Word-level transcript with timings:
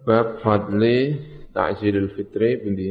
Bab 0.00 0.40
fadli 0.40 1.20
ta'jilul 1.52 2.08
fitri 2.16 2.56
bundi. 2.56 2.90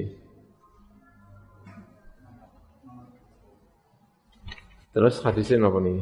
Terus 4.93 5.21
hadisnya 5.25 5.65
apa 5.65 5.79
nih? 5.81 6.01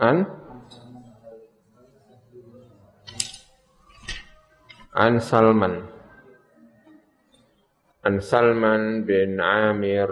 An? 0.00 0.18
An 4.96 5.14
Salman. 5.20 5.84
An 8.04 8.16
Salman 8.20 9.08
bin 9.08 9.40
Amir 9.40 10.08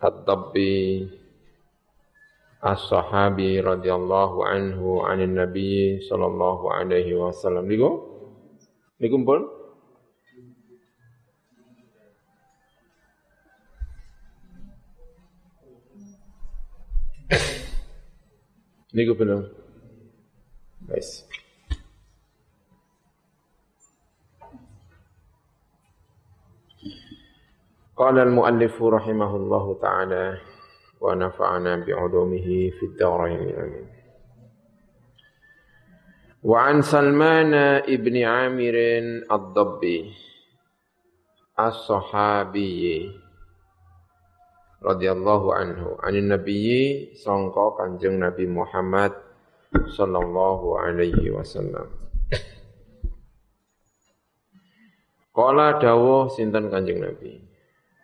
At-Tabbi 0.00 1.08
as-sahabi 2.58 3.62
radhiyallahu 3.62 4.42
anhu 4.42 5.06
anin 5.06 5.38
nabi 5.38 6.02
sallallahu 6.02 6.66
alaihi 6.74 7.14
wasallam. 7.14 7.70
Niku? 7.70 7.90
Niku 8.98 9.16
pun? 9.22 9.42
Niku 18.88 19.12
belum. 19.14 19.46
Nice. 20.90 21.28
Qala 27.94 28.22
al-muallifu 28.26 28.94
rahimahullahu 28.94 29.78
ta'ala 29.82 30.47
wa 30.98 31.14
nafa'ana 31.14 31.82
bi'ulumihi 31.86 32.74
fid 32.74 32.94
dharain 32.98 33.48
amin 33.54 33.86
wa 36.42 36.58
an 36.66 36.82
salman 36.82 37.82
ibni 37.86 38.22
amir 38.26 38.76
ad-dabbi 39.26 40.14
as-sahabi 41.58 43.10
radhiyallahu 44.78 45.54
anhu 45.54 45.98
anin 46.06 46.30
nabiyyi 46.30 47.14
sangka 47.18 47.78
kanjeng 47.78 48.22
nabi 48.22 48.46
Muhammad 48.46 49.10
sallallahu 49.74 50.80
alaihi 50.80 51.28
wasallam. 51.32 51.88
Kala 55.38 55.78
dawuh 55.78 56.26
sinten 56.34 56.66
kanjeng 56.66 56.98
Nabi? 56.98 57.38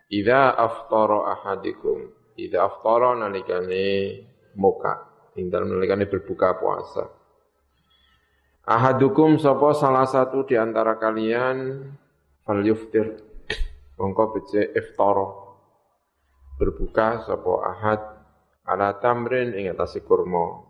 Idza 0.07 0.55
aftara 0.55 1.35
ahadikum 1.35 2.07
Ida 2.35 2.67
aftara 2.67 3.15
nalikane 3.15 4.11
muka, 4.59 5.07
ing 5.39 5.47
dalem 5.47 5.71
nalikane 5.71 6.03
berbuka 6.03 6.59
puasa. 6.59 7.07
Ahadukum 8.67 9.39
sapa 9.39 9.71
salah 9.71 10.03
satu 10.03 10.43
di 10.43 10.59
antara 10.59 10.99
kalian 10.99 11.87
fal 12.43 12.59
yuftir 12.59 13.23
mongko 13.95 14.35
becik 14.35 14.75
iftara. 14.75 15.31
Berbuka 16.59 17.23
sapa 17.23 17.53
ahad 17.71 18.01
ala 18.67 18.99
tamrin 18.99 19.55
ing 19.55 19.71
atase 19.71 20.03
kurma. 20.03 20.67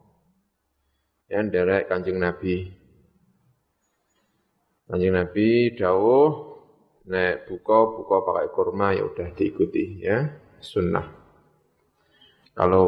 Yang 1.25 1.45
derek 1.49 1.83
Kanjeng 1.89 2.21
Nabi. 2.21 2.69
Kanjeng 4.85 5.17
Nabi 5.17 5.73
dawuh 5.73 6.29
nek 7.09 7.49
buka 7.49 7.77
buka 7.89 8.17
pakai 8.21 8.47
kurma 8.53 8.93
ya 8.93 9.09
udah 9.09 9.33
diikuti 9.33 10.05
ya. 10.05 10.29
Sunnah 10.61 11.24
kalau 12.55 12.87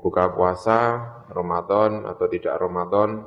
buka 0.00 0.32
puasa 0.32 0.78
Ramadan 1.28 2.08
atau 2.08 2.26
tidak 2.26 2.56
Ramadan 2.56 3.20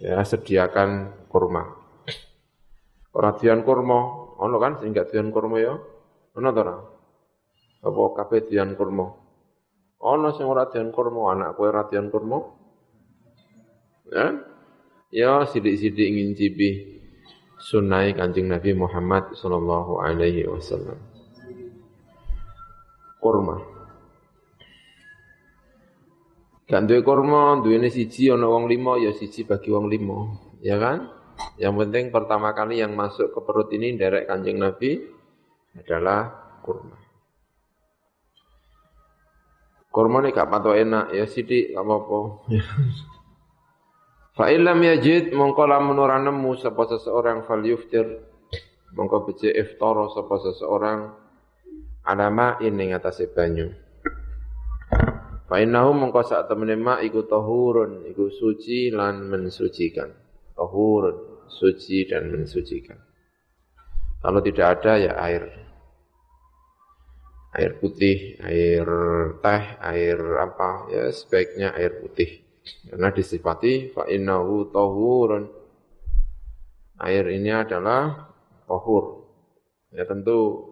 ya 0.00 0.24
sediakan 0.24 1.12
kurma. 1.28 1.68
Ora 3.12 3.36
dian 3.36 3.60
kurma, 3.60 4.00
ono 4.40 4.56
kan 4.56 4.80
sehingga 4.80 5.04
dian 5.04 5.28
kurma 5.28 5.60
ya? 5.60 5.76
Ono 6.32 6.48
ta 6.48 6.60
ora? 6.64 6.76
Apa 7.84 8.02
kabeh 8.24 8.48
dian 8.48 8.72
kurma? 8.72 9.04
Ono 10.00 10.28
sing 10.32 10.48
ora 10.48 10.64
dian 10.72 10.88
kurma, 10.88 11.36
anak 11.36 11.52
kowe 11.52 11.68
ora 11.68 11.84
kurma? 11.84 12.38
Ya? 14.08 14.26
Ya 15.12 15.44
sidik-sidik 15.44 16.08
ngincipi 16.08 17.00
sunnah 17.60 18.08
Kanjeng 18.16 18.48
Nabi 18.48 18.72
Muhammad 18.72 19.36
sallallahu 19.36 20.00
alaihi 20.00 20.48
wasallam 20.48 21.11
kurma. 23.22 23.62
Gak 26.66 26.82
duwe 26.90 27.00
kurma, 27.06 27.62
duwene 27.62 27.86
siji 27.86 28.34
ana 28.34 28.50
wong 28.50 28.66
lima 28.66 28.98
ya 28.98 29.14
siji 29.14 29.46
bagi 29.46 29.70
wong 29.70 29.86
lima, 29.86 30.34
ya 30.58 30.82
kan? 30.82 31.06
Yang 31.62 31.74
penting 31.86 32.04
pertama 32.10 32.50
kali 32.50 32.82
yang 32.82 32.98
masuk 32.98 33.30
ke 33.30 33.40
perut 33.46 33.70
ini 33.70 33.94
derek 33.94 34.26
Kanjeng 34.26 34.58
Nabi 34.58 34.98
adalah 35.78 36.32
kurma. 36.66 36.98
Kurma 39.92 40.24
ini 40.24 40.34
gak 40.34 40.48
patok 40.50 40.74
enak, 40.74 41.06
ya 41.14 41.28
sidik 41.28 41.76
gak 41.76 41.84
apa-apa. 41.84 42.18
Fa 44.36 44.48
illam 44.48 44.80
yajid 44.80 45.36
mongko 45.36 45.68
lamun 45.68 46.00
ora 46.00 46.16
nemu 46.16 46.56
sapa 46.56 46.88
seseorang 46.88 47.44
fal 47.44 47.60
yuftir 47.60 48.24
mongko 48.96 49.28
becik 49.28 49.52
iftara 49.52 50.08
sapa 50.08 50.40
seseorang 50.40 51.12
alama 52.02 52.58
ini 52.58 52.90
ngatasi 52.90 53.30
banyu. 53.30 53.70
Fa 55.46 55.60
innahu 55.60 55.92
mongko 55.92 56.24
sak 56.24 56.48
temene 56.48 56.80
mak 56.80 57.04
iku 57.04 57.28
tahurun, 57.28 58.08
iku 58.08 58.32
suci 58.32 58.88
lan 58.88 59.28
mensucikan. 59.28 60.08
Tahurun, 60.56 61.46
suci 61.48 62.08
dan 62.08 62.32
mensucikan. 62.32 62.96
Kalau 64.22 64.40
tidak 64.40 64.80
ada 64.80 64.92
ya 64.96 65.12
air. 65.18 65.44
Air 67.52 67.76
putih, 67.76 68.40
air 68.40 68.88
teh, 69.44 69.64
air 69.76 70.18
apa, 70.40 70.88
ya 70.88 71.12
sebaiknya 71.12 71.76
air 71.76 72.00
putih. 72.00 72.40
Karena 72.88 73.12
disifati 73.12 73.92
fa 73.92 74.08
innahu 74.08 74.72
tahurun. 74.72 75.44
Air 77.02 77.28
ini 77.34 77.50
adalah 77.50 78.30
tahur. 78.64 79.26
Ya 79.92 80.08
tentu 80.08 80.71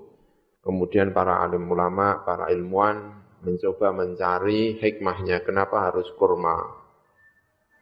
Kemudian 0.71 1.11
para 1.11 1.43
alim 1.43 1.67
ulama, 1.67 2.23
para 2.23 2.47
ilmuwan 2.55 3.27
mencoba 3.43 3.91
mencari 3.91 4.79
hikmahnya 4.79 5.43
kenapa 5.43 5.91
harus 5.91 6.07
kurma. 6.15 6.63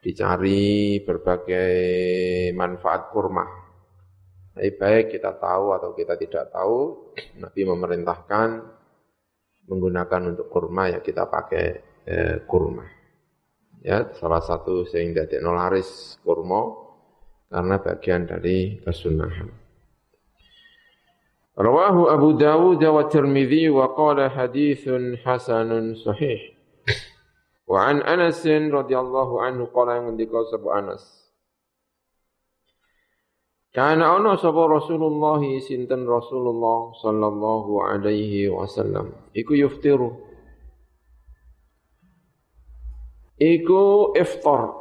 Dicari 0.00 0.97
berbagai 1.04 1.76
manfaat 2.56 3.12
kurma. 3.12 3.44
Tapi 4.56 4.72
baik 4.72 5.21
kita 5.21 5.37
tahu 5.37 5.76
atau 5.76 5.93
kita 5.93 6.16
tidak 6.16 6.49
tahu, 6.49 7.12
Nabi 7.37 7.60
memerintahkan 7.69 8.49
menggunakan 9.69 10.32
untuk 10.32 10.49
kurma 10.49 10.88
ya 10.88 11.05
kita 11.05 11.28
pakai 11.28 11.66
eh, 12.09 12.41
kurma. 12.49 12.88
Ya, 13.84 14.09
salah 14.16 14.41
satu 14.41 14.88
sehingga 14.88 15.28
teknolaris 15.28 16.16
kurma 16.25 16.72
karena 17.53 17.76
bagian 17.84 18.25
dari 18.25 18.81
kesunahan. 18.81 19.67
Rawahu 21.58 22.06
Abu 22.06 22.38
Dawud 22.38 22.78
wa 22.78 23.10
Tirmidzi 23.10 23.66
wa 23.66 23.91
qala 23.91 24.30
hadithun 24.30 25.19
hasanun 25.26 25.98
sahih. 25.98 26.54
Wa 27.66 27.91
an 27.91 27.98
Anas 28.06 28.46
radhiyallahu 28.46 29.42
anhu 29.42 29.66
qala 29.74 29.98
yang 29.98 30.14
ngendika 30.14 30.38
sapa 30.54 30.69
Anas. 30.78 31.02
Kana 33.74 34.14
ana 34.14 34.38
sapa 34.38 34.70
Rasulullah 34.70 35.42
sinten 35.58 36.06
Rasulullah 36.06 36.94
sallallahu 36.94 37.90
alaihi 37.90 38.46
wasallam 38.54 39.19
iku 39.34 39.58
yuftiru. 39.58 40.14
Iku 43.34 44.14
iftar. 44.14 44.78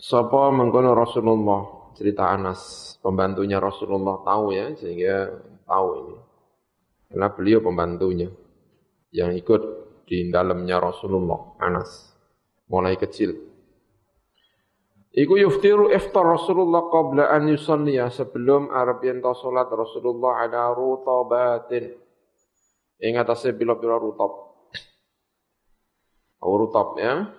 Sapa 0.00 0.48
mengkono 0.56 0.96
Rasulullah 0.96 1.75
cerita 1.96 2.28
Anas, 2.28 2.94
pembantunya 3.00 3.56
Rasulullah 3.56 4.20
tahu 4.20 4.52
ya, 4.52 4.76
sehingga 4.76 5.40
tahu 5.64 5.88
ini. 6.04 6.16
Karena 7.08 7.28
beliau 7.32 7.58
pembantunya 7.64 8.28
yang 9.10 9.32
ikut 9.32 9.62
di 10.04 10.28
dalamnya 10.28 10.76
Rasulullah, 10.78 11.56
Anas, 11.58 12.12
mulai 12.68 13.00
kecil. 13.00 13.34
Iku 15.16 15.40
yuftiru 15.40 15.88
iftar 15.96 16.28
Rasulullah 16.28 16.92
qabla 16.92 17.32
an 17.32 17.48
yusalliya 17.48 18.12
sebelum 18.12 18.68
Arab 18.68 19.00
yang 19.00 19.24
salat 19.32 19.64
Rasulullah 19.72 20.44
ada 20.44 20.76
rutabatin. 20.76 21.96
Ingat 23.00 23.24
atasnya 23.24 23.56
bila-bila 23.56 23.96
rutab. 23.96 24.28
Rutab 26.36 27.00
ya. 27.00 27.32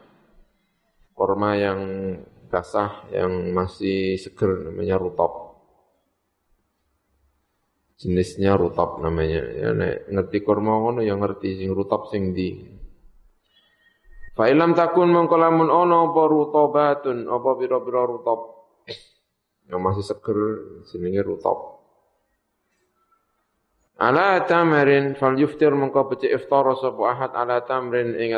Korma 1.14 1.54
yang 1.54 1.80
basah 2.48 3.06
yang 3.14 3.52
masih 3.52 4.18
seger 4.18 4.72
namanya 4.72 4.96
rutab. 4.98 5.60
Jenisnya 7.98 8.58
rutab 8.58 9.04
namanya. 9.04 9.42
Ya 9.54 9.70
nek 9.74 10.10
ngerti 10.10 10.42
kurma 10.42 10.80
ngono 10.82 11.02
yang 11.06 11.22
ngerti 11.22 11.62
sing 11.62 11.70
rutab 11.76 12.10
sing 12.10 12.34
di. 12.34 12.56
Fa 14.38 14.50
ilam 14.50 14.78
takun 14.78 15.14
lamun 15.14 15.70
ono 15.70 16.14
apa 16.14 16.22
rutabatun 16.30 17.26
apa 17.30 17.50
pira-pira 17.58 18.06
rutab. 18.06 18.40
Yang 19.68 19.82
masih 19.84 20.04
seger 20.06 20.40
jenenge 20.90 21.22
rutab. 21.26 21.77
Ala 23.98 24.46
tamarin 24.46 25.18
fal 25.18 25.34
yuftir 25.34 25.74
mengko 25.74 26.06
becik 26.14 26.30
iftara 26.30 26.78
sapa 26.78 27.02
ahad 27.18 27.34
ala 27.34 27.66
tamrin 27.66 28.14
ing. 28.14 28.30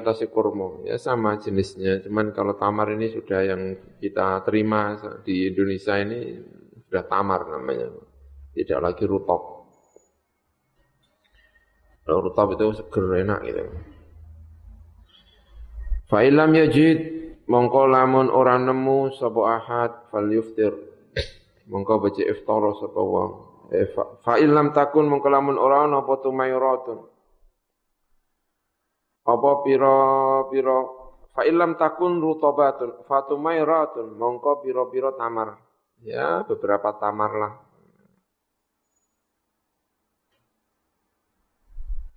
Ya 0.87 0.95
sama 0.95 1.35
jenisnya, 1.35 1.99
cuman 1.99 2.31
kalau 2.31 2.55
tamar 2.55 2.87
ini 2.95 3.11
sudah 3.11 3.43
yang 3.43 3.75
kita 3.99 4.47
terima 4.47 4.95
di 5.27 5.51
Indonesia 5.51 5.99
ini 5.99 6.39
sudah 6.87 7.03
tamar 7.11 7.43
namanya. 7.51 7.91
Tidak 8.55 8.79
lagi 8.79 9.03
rutop. 9.03 9.67
Kalau 12.07 12.23
rutop 12.23 12.55
itu 12.55 12.79
seger 12.79 13.27
enak 13.27 13.39
gitu. 13.43 13.63
Fa 16.07 16.23
ilam 16.23 16.55
yajid 16.55 16.99
mongko 17.51 17.83
lamun 17.83 18.31
ora 18.31 18.55
nemu 18.55 19.11
sapa 19.11 19.41
ahad 19.59 19.91
fal 20.07 20.31
yuftir. 20.31 20.71
Mongko 21.67 21.99
becik 21.99 22.31
iftara 22.31 22.71
sapa 22.79 23.03
wong. 23.03 23.48
Eh, 23.69 23.85
fa 24.25 24.33
illam 24.41 24.73
takun 24.73 25.05
mengkelamun 25.05 25.53
orang 25.53 25.93
apa 25.93 26.13
tumayratun 26.25 27.05
apa 29.29 29.49
pira 29.61 29.97
pira? 30.49 30.79
Fa 31.29 31.45
illam 31.45 31.77
takun 31.77 32.17
rutabatun 32.17 33.05
fa 33.05 33.23
tumayratun 33.29 34.17
mongko 34.17 34.65
pira-pira 34.65 35.13
tamar. 35.13 35.61
Ya 36.01 36.41
beberapa 36.49 36.97
tamar 36.97 37.31
lah. 37.37 37.53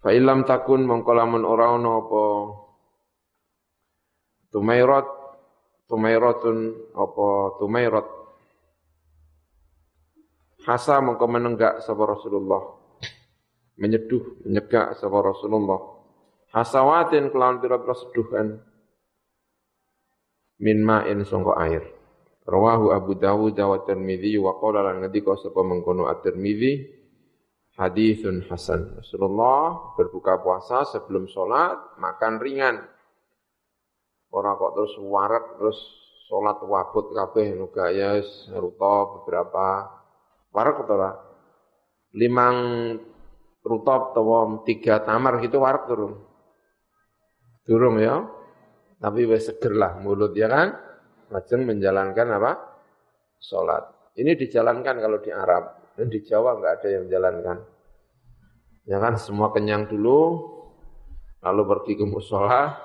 Fa 0.00 0.10
illam 0.10 0.48
takun 0.48 0.88
mongko 0.88 1.12
lamun 1.12 1.44
ora 1.44 1.76
ana 1.76 2.00
apa 2.00 2.24
tumayrat 4.50 5.06
tumayratun 5.86 6.56
apa? 6.96 7.28
Tumayrat 7.60 8.21
Hasa 10.62 11.02
mengko 11.02 11.26
menenggak 11.26 11.82
sapa 11.82 12.06
Rasulullah. 12.06 12.62
Menyeduh, 13.82 14.46
menyegak 14.46 14.94
sapa 14.94 15.18
Rasulullah. 15.18 15.80
Hasawatin 16.52 17.32
kelawan 17.32 17.58
pira-pira 17.58 17.96
seduhan 17.96 18.60
min 20.60 20.78
ma'in 20.84 21.24
sangka 21.26 21.56
air. 21.64 21.82
Rawahu 22.42 22.92
Abu 22.92 23.16
Dawud 23.16 23.54
wa 23.54 23.78
Tirmidzi 23.86 24.34
wa 24.38 24.58
qala 24.58 24.84
lan 24.86 25.02
ngendika 25.02 25.38
sapa 25.38 25.62
mengkono 25.62 26.10
At-Tirmidzi 26.10 26.72
hadithun 27.78 28.46
hasan. 28.46 29.00
Rasulullah 29.00 29.94
berbuka 29.96 30.42
puasa 30.44 30.84
sebelum 30.84 31.30
sholat 31.30 31.96
makan 31.98 32.42
ringan. 32.42 32.76
Orang 34.32 34.60
kok 34.60 34.72
terus 34.76 34.94
warak 35.00 35.56
terus 35.56 35.78
sholat 36.28 36.60
wabut 36.64 37.10
kabeh 37.14 37.56
nugaya 37.56 38.20
ruta 38.58 38.94
beberapa 39.18 40.01
Warak 40.52 40.84
atau 40.84 40.94
ora? 41.00 41.10
Limang 42.12 42.56
rutop 43.64 44.12
atau 44.12 44.60
tiga 44.68 45.00
tamar 45.00 45.40
gitu 45.40 45.64
warak 45.64 45.88
turun. 45.88 46.20
Turun 47.64 47.96
ya. 47.96 48.20
Tapi 49.00 49.24
wes 49.26 49.48
seger 49.48 49.74
mulut 49.98 50.36
ya 50.36 50.46
kan. 50.52 50.76
Lajeng 51.32 51.64
menjalankan 51.64 52.28
apa? 52.36 52.52
Sholat. 53.40 54.14
Ini 54.14 54.36
dijalankan 54.36 55.00
kalau 55.00 55.18
di 55.24 55.32
Arab. 55.32 55.96
Dan 55.96 56.12
di 56.12 56.20
Jawa 56.20 56.60
nggak 56.60 56.72
ada 56.78 56.88
yang 56.92 57.02
menjalankan. 57.08 57.58
Ya 58.84 59.00
kan 59.00 59.16
semua 59.16 59.48
kenyang 59.56 59.88
dulu. 59.88 60.52
Lalu 61.40 61.62
pergi 61.64 61.92
ke 61.96 62.04
musola. 62.04 62.76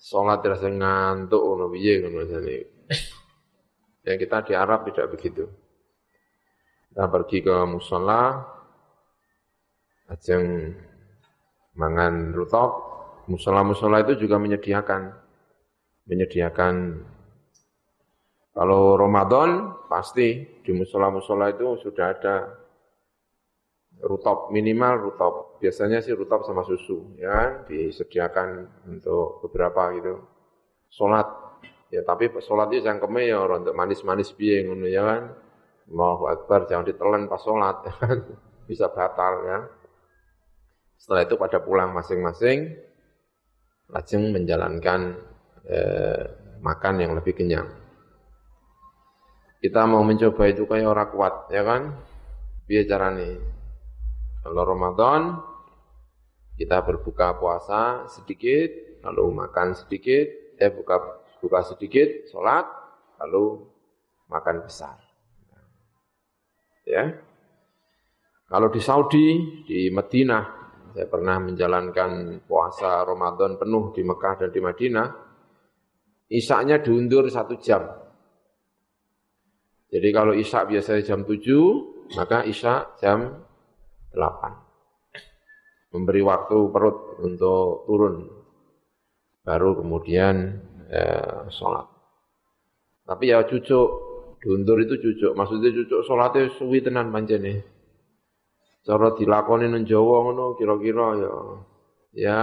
Sholat 0.00 0.40
terasa 0.40 0.72
ngantuk. 0.72 1.44
Ya 4.08 4.14
kita 4.16 4.48
di 4.48 4.56
Arab 4.56 4.88
tidak 4.88 5.12
begitu. 5.12 5.67
Kita 6.88 7.04
pergi 7.06 7.38
ke 7.44 7.56
musola, 7.68 8.42
ajeng 10.08 10.72
mangan 11.76 12.32
rutop, 12.34 12.70
musola-musola 13.28 14.02
itu 14.02 14.24
juga 14.26 14.40
menyediakan, 14.40 15.12
menyediakan. 16.08 16.74
Kalau 18.56 18.98
Ramadan 18.98 19.78
pasti 19.86 20.42
di 20.64 20.72
musola-musola 20.74 21.54
itu 21.54 21.78
sudah 21.78 22.06
ada 22.10 22.36
rutop 24.02 24.50
minimal 24.54 25.10
rutop 25.10 25.58
biasanya 25.58 25.98
sih 25.98 26.14
rutop 26.14 26.46
sama 26.46 26.62
susu 26.62 27.18
ya 27.18 27.66
disediakan 27.66 28.66
untuk 28.86 29.42
beberapa 29.46 29.94
gitu. 29.94 30.22
Sholat. 30.90 31.26
Ya 31.88 32.04
tapi 32.04 32.28
sholat 32.42 32.68
itu 32.74 32.84
cangkeme 32.84 33.30
ya 33.30 33.40
untuk 33.48 33.72
manis-manis 33.72 34.34
biye 34.36 34.66
ngono 34.66 34.86
ya 34.90 35.02
kan 35.08 35.22
Allahu 35.88 36.28
Akbar, 36.28 36.68
jangan 36.68 36.84
ditelan 36.84 37.24
pas 37.32 37.40
sholat, 37.40 37.80
bisa 38.68 38.92
batal 38.92 39.34
ya. 39.48 39.58
Setelah 41.00 41.24
itu 41.24 41.34
pada 41.40 41.64
pulang 41.64 41.96
masing-masing, 41.96 42.76
lajeng 43.88 44.28
menjalankan 44.28 45.16
eh, 45.64 46.22
makan 46.60 46.94
yang 47.00 47.16
lebih 47.16 47.32
kenyang. 47.40 47.72
Kita 49.58 49.88
mau 49.88 50.04
mencoba 50.04 50.44
itu 50.46 50.68
kayak 50.68 50.86
orang 50.86 51.08
kuat, 51.08 51.34
ya 51.50 51.64
kan? 51.64 51.96
Biar 52.68 52.84
caranya. 52.84 53.40
Kalau 54.44 54.62
Ramadan, 54.68 55.40
kita 56.60 56.84
berbuka 56.84 57.40
puasa 57.40 58.04
sedikit, 58.12 59.00
lalu 59.08 59.40
makan 59.40 59.72
sedikit, 59.72 60.28
eh 60.60 60.68
buka 60.68 61.24
buka 61.40 61.64
sedikit, 61.64 62.28
sholat, 62.28 62.66
lalu 63.18 63.66
makan 64.28 64.68
besar 64.68 65.07
ya. 66.88 67.04
Kalau 68.48 68.72
di 68.72 68.80
Saudi, 68.80 69.26
di 69.68 69.92
Madinah, 69.92 70.44
saya 70.96 71.04
pernah 71.04 71.36
menjalankan 71.36 72.40
puasa 72.48 73.04
Ramadan 73.04 73.60
penuh 73.60 73.92
di 73.92 74.00
Mekah 74.00 74.34
dan 74.40 74.50
di 74.50 74.60
Madinah, 74.64 75.06
isaknya 76.32 76.80
diundur 76.80 77.28
satu 77.28 77.60
jam. 77.60 77.84
Jadi 79.88 80.08
kalau 80.12 80.32
isak 80.32 80.68
biasanya 80.72 81.04
jam 81.04 81.28
7, 81.28 82.16
maka 82.16 82.44
isak 82.48 82.96
jam 83.00 83.36
8. 84.16 85.92
Memberi 85.92 86.20
waktu 86.24 86.58
perut 86.72 87.20
untuk 87.24 87.84
turun. 87.84 88.28
Baru 89.44 89.76
kemudian 89.80 90.60
eh, 90.88 91.48
sholat. 91.52 91.88
Tapi 93.08 93.32
ya 93.32 93.44
cucuk, 93.48 94.07
Diundur 94.38 94.78
itu 94.78 94.94
cucuk, 95.02 95.34
maksudnya 95.34 95.74
cucuk 95.74 96.06
sholatnya 96.06 96.46
suwi 96.54 96.78
tenan 96.78 97.10
pancene. 97.10 97.66
Cara 98.86 99.10
dilakoni 99.18 99.66
nang 99.66 99.82
Jawa 99.82 100.30
ngono 100.30 100.54
kira-kira 100.54 101.06
ya 101.18 101.32
ya 102.14 102.42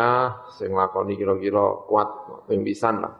sing 0.60 0.76
lakoni 0.76 1.16
kira-kira 1.16 1.88
kuat 1.88 2.10
ping 2.52 2.68
pisan 2.68 3.00
lah. 3.00 3.16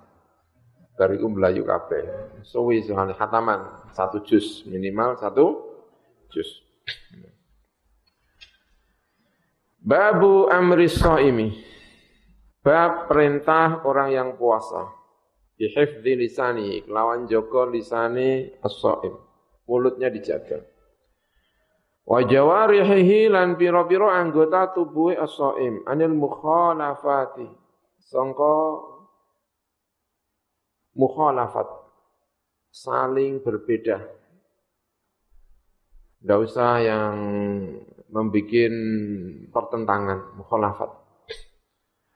Bariku 1.00 1.32
melayu 1.32 1.64
kabeh. 1.64 2.04
Suwi 2.44 2.84
soalnya 2.84 3.16
khataman 3.16 3.92
satu 3.96 4.24
juz 4.28 4.68
minimal 4.68 5.16
satu 5.20 5.46
juz. 6.32 6.64
Babu 9.86 10.50
amri 10.50 10.90
ini, 11.30 11.54
Bab 12.66 13.06
perintah 13.06 13.86
orang 13.86 14.10
yang 14.10 14.30
puasa 14.34 15.05
bihifdzi 15.56 16.12
lisani 16.20 16.84
kelawan 16.84 17.28
joko 17.32 17.68
lisani 17.72 18.52
as-shaim 18.60 19.16
mulutnya 19.66 20.14
dijaga. 20.14 20.62
Wa 22.06 22.22
jawarihi 22.22 23.34
lan 23.34 23.58
pira-pira 23.58 24.22
anggota 24.22 24.70
tubuh 24.78 25.18
as-shaim 25.18 25.82
anil 25.90 26.14
mukhalafati. 26.14 27.50
Sangka 28.06 28.56
mukhalafat. 30.94 31.66
Saling 32.70 33.42
berbeda. 33.42 34.06
Tidak 36.22 36.40
usah 36.42 36.82
yang 36.82 37.16
membuat 38.14 38.74
pertentangan 39.50 40.38
mukhalafat. 40.38 40.92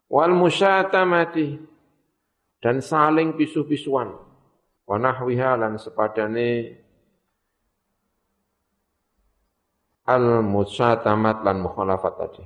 Wal 0.10 0.34
musyatamati 0.34 1.62
dan 2.60 2.84
saling 2.84 3.36
pisu-pisuan. 3.36 4.16
Wa 4.84 4.96
nahwiha 5.00 5.56
lan 5.60 5.80
sepadane 5.80 6.76
al 10.10 10.44
musyatamat 10.44 11.46
lan 11.46 11.58
mukhalafat 11.64 12.14
tadi. 12.18 12.44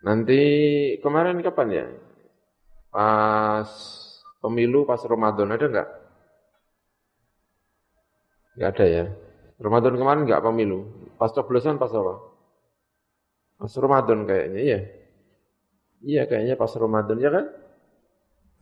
Nanti 0.00 0.40
kemarin 1.04 1.44
kapan 1.44 1.68
ya? 1.70 1.86
Pas 2.90 3.68
pemilu, 4.40 4.88
pas 4.88 4.98
Ramadan 5.04 5.52
ada 5.52 5.66
enggak? 5.68 5.88
Enggak 8.56 8.70
ada 8.74 8.86
ya. 8.88 9.04
Ramadan 9.60 9.94
kemarin 10.00 10.24
enggak 10.24 10.42
pemilu. 10.42 10.88
Pas 11.20 11.30
coblosan 11.30 11.76
pas 11.76 11.92
apa? 11.92 12.16
Pas 13.60 13.72
Ramadan 13.76 14.24
kayaknya 14.24 14.62
ya. 14.64 14.80
Iya 16.00 16.24
kayaknya 16.24 16.56
pas 16.56 16.72
Ramadan 16.76 17.18
ya 17.20 17.30
kan? 17.32 17.46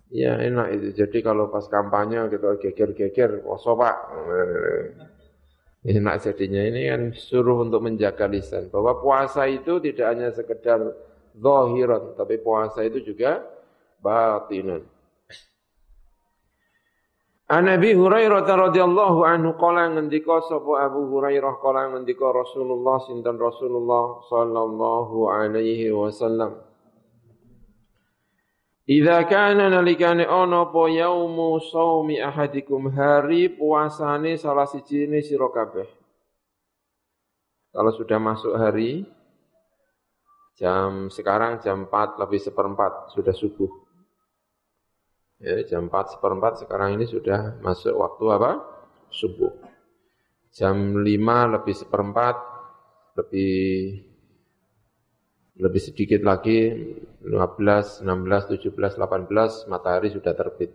Iya 0.09 0.33
enak 0.41 0.67
itu. 0.75 0.87
Jadi 1.05 1.19
kalau 1.21 1.53
pas 1.53 1.69
kampanye 1.69 2.19
gitu 2.33 2.49
geger-geger, 2.59 3.45
poso 3.45 3.77
pak. 3.77 3.97
Enak 5.87 6.17
jadinya 6.25 6.63
ini 6.65 6.81
kan 6.91 7.03
suruh 7.15 7.63
untuk 7.63 7.85
menjaga 7.85 8.27
lisan. 8.27 8.73
Bahwa 8.73 8.99
puasa 8.99 9.47
itu 9.47 9.79
tidak 9.79 10.07
hanya 10.11 10.29
sekedar 10.35 10.81
zahiran, 11.39 12.19
tapi 12.19 12.41
puasa 12.43 12.83
itu 12.83 12.99
juga 13.05 13.47
batinan. 14.03 14.83
An 17.49 17.65
Abi 17.65 17.97
Hurairah 17.97 18.45
radhiyallahu 18.45 19.25
anhu 19.25 19.57
qala 19.57 19.89
ngendika 19.97 20.45
sapa 20.45 20.85
Abu 20.85 21.09
Hurairah 21.09 21.57
qala 21.65 21.97
ngendika 21.97 22.29
Rasulullah 22.29 23.01
sinten 23.09 23.41
Rasulullah 23.41 24.21
sallallahu 24.29 25.33
alaihi 25.33 25.89
wasallam 25.89 26.68
Idza 28.89 29.21
kana 29.29 29.69
nalikane 29.69 30.25
ana 30.25 30.65
apa 30.65 30.89
yaumu 30.89 31.61
shaumi 31.61 32.25
ahadikum 32.25 32.89
hari 32.89 33.53
puasane 33.53 34.41
salah 34.41 34.65
siji 34.65 35.05
ne 35.05 35.21
sira 35.21 35.53
kabeh 35.53 35.85
Kalau 37.69 37.93
sudah 37.93 38.17
masuk 38.17 38.57
hari 38.57 39.05
jam 40.57 41.13
sekarang 41.13 41.61
jam 41.61 41.85
4 41.85 42.17
lebih 42.17 42.41
seperempat 42.41 43.13
sudah 43.13 43.37
subuh 43.37 43.69
Ya, 45.39 45.63
jam 45.69 45.87
4 45.87 46.19
seperempat 46.19 46.65
sekarang 46.65 46.99
ini 46.99 47.07
sudah 47.07 47.63
masuk 47.63 47.95
waktu 47.95 48.25
apa? 48.27 48.59
Subuh. 49.07 49.55
Jam 50.51 50.99
5 50.99 51.55
lebih 51.55 51.79
seperempat, 51.79 52.35
lebih 53.15 54.03
lebih 55.59 55.83
sedikit 55.83 56.23
lagi 56.23 56.71
15, 57.27 58.07
16, 58.07 58.07
17, 58.07 58.95
18 58.95 59.67
matahari 59.67 60.09
sudah 60.15 60.33
terbit. 60.33 60.71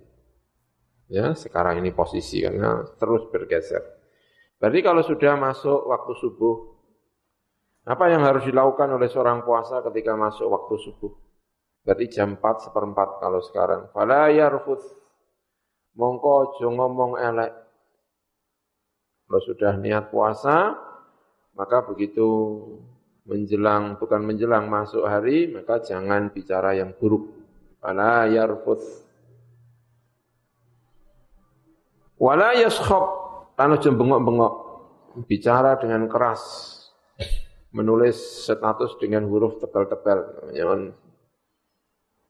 Ya, 1.08 1.32
sekarang 1.32 1.80
ini 1.80 1.96
posisi 1.96 2.44
karena 2.44 2.84
terus 3.00 3.24
bergeser. 3.32 3.80
Berarti 4.60 4.80
kalau 4.84 5.04
sudah 5.04 5.40
masuk 5.40 5.88
waktu 5.88 6.14
subuh, 6.20 6.56
apa 7.84 8.12
yang 8.12 8.24
harus 8.24 8.48
dilakukan 8.48 8.96
oleh 8.96 9.12
seorang 9.12 9.44
puasa 9.44 9.84
ketika 9.92 10.16
masuk 10.16 10.48
waktu 10.52 10.76
subuh? 10.84 11.12
Berarti 11.84 12.06
jam 12.08 12.40
4 12.40 12.68
seperempat 12.72 13.20
kalau 13.20 13.44
sekarang. 13.44 13.92
Fala 13.92 14.32
yarfuth. 14.32 15.04
Mongko 16.00 16.32
aja 16.48 16.68
ngomong 16.72 17.20
elek. 17.20 17.52
Kalau 19.28 19.42
sudah 19.44 19.76
niat 19.78 20.10
puasa, 20.10 20.74
maka 21.54 21.86
begitu 21.86 22.26
menjelang, 23.24 23.96
bukan 24.00 24.22
menjelang 24.24 24.68
masuk 24.68 25.08
hari, 25.08 25.48
maka 25.52 25.80
jangan 25.80 26.32
bicara 26.32 26.76
yang 26.76 26.92
buruk. 26.96 27.32
Fala 27.80 28.28
yarfuth. 28.28 29.04
Wala 32.20 32.56
yaskhab. 32.56 33.04
Tanu 33.60 33.76
bengok-bengok. 33.80 34.54
Bicara 35.28 35.76
dengan 35.80 36.08
keras. 36.08 36.42
Menulis 37.74 38.48
status 38.48 38.96
dengan 39.02 39.26
huruf 39.28 39.60
tebal-tebal. 39.60 40.52
Jangan 40.54 40.94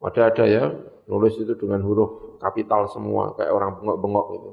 ada-ada 0.04 0.44
ya, 0.44 0.68
nulis 1.08 1.40
itu 1.40 1.56
dengan 1.56 1.80
huruf 1.84 2.40
kapital 2.44 2.92
semua, 2.92 3.32
kayak 3.40 3.56
orang 3.56 3.80
bengok-bengok 3.80 4.28
itu. 4.36 4.52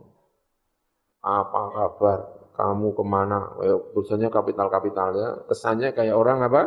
Apa 1.27 1.61
kabar? 1.75 2.40
Kamu 2.57 2.93
ke 2.93 3.05
mana? 3.07 3.57
tulisannya 3.95 4.29
kapital-kapital 4.29 5.09
ya. 5.17 5.29
Kesannya 5.49 5.97
kayak 5.97 6.17
orang 6.17 6.45
apa? 6.45 6.63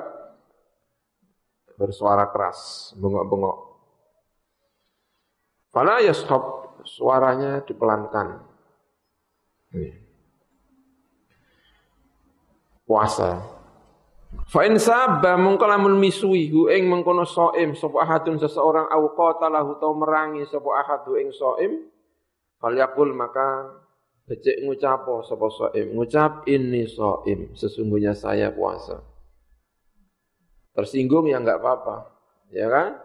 Bersuara 1.78 2.30
keras, 2.30 2.94
bengok-bengok. 2.98 3.58
Fala 5.74 6.02
yashab, 6.06 6.42
suaranya 6.86 7.66
dipelankan. 7.66 8.46
Puasa, 12.86 13.42
Fa 14.50 14.66
in 14.66 14.78
sabba 14.82 15.38
mungko 15.38 15.66
lamun 15.70 15.98
misui 15.98 16.50
hu 16.50 16.70
ing 16.70 16.90
mengkono 16.90 17.26
saim 17.26 17.78
sapa 17.78 18.06
ahadun 18.06 18.42
seseorang 18.42 18.90
au 18.90 19.14
qatalahu 19.14 19.78
tau 19.78 19.94
merangi 19.94 20.46
sapa 20.50 20.70
ahadu 20.84 21.18
ing 21.18 21.30
saim 21.34 21.90
falyakul 22.58 23.14
maka 23.14 23.72
becik 24.24 24.64
ngucapo 24.64 25.24
sapa 25.28 25.48
saim 25.52 25.94
ngucap 25.96 26.48
ini 26.48 26.88
saim 26.88 27.52
sesungguhnya 27.56 28.16
saya 28.16 28.52
puasa. 28.52 29.04
Tersinggung 30.74 31.30
ya 31.30 31.38
enggak 31.38 31.62
apa-apa. 31.62 32.10
Ya 32.50 32.68
kan? 32.70 32.98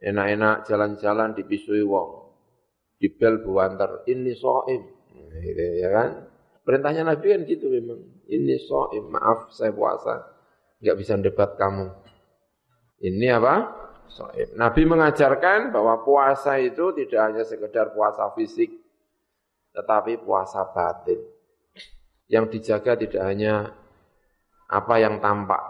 Enak-enak 0.00 0.64
jalan-jalan 0.70 1.34
dipisui 1.34 1.82
wong. 1.82 2.30
Dibel 3.00 3.40
buantar 3.42 4.04
ini 4.06 4.36
saim 4.36 4.82
gitu 5.40 5.64
ya 5.80 5.88
kan? 5.90 6.10
Perintahnya 6.62 7.02
Nabi 7.02 7.26
kan 7.32 7.42
gitu 7.48 7.72
memang. 7.72 8.00
Ini 8.30 8.54
saim 8.62 9.04
maaf 9.10 9.50
saya 9.50 9.74
puasa. 9.74 10.22
Nggak 10.80 10.96
bisa 10.96 11.12
debat 11.18 11.56
kamu. 11.58 11.90
Ini 13.00 13.32
apa? 13.32 13.54
Soib. 14.10 14.58
Nabi 14.58 14.82
mengajarkan 14.84 15.70
bahwa 15.70 16.02
puasa 16.02 16.58
itu 16.58 16.90
tidak 16.98 17.20
hanya 17.30 17.44
sekedar 17.46 17.94
puasa 17.94 18.28
fisik, 18.34 18.79
tetapi 19.74 20.20
puasa 20.22 20.66
batin. 20.70 21.20
Yang 22.30 22.46
dijaga 22.54 22.94
tidak 22.94 23.22
hanya 23.26 23.74
apa 24.70 24.94
yang 25.02 25.18
tampak, 25.18 25.62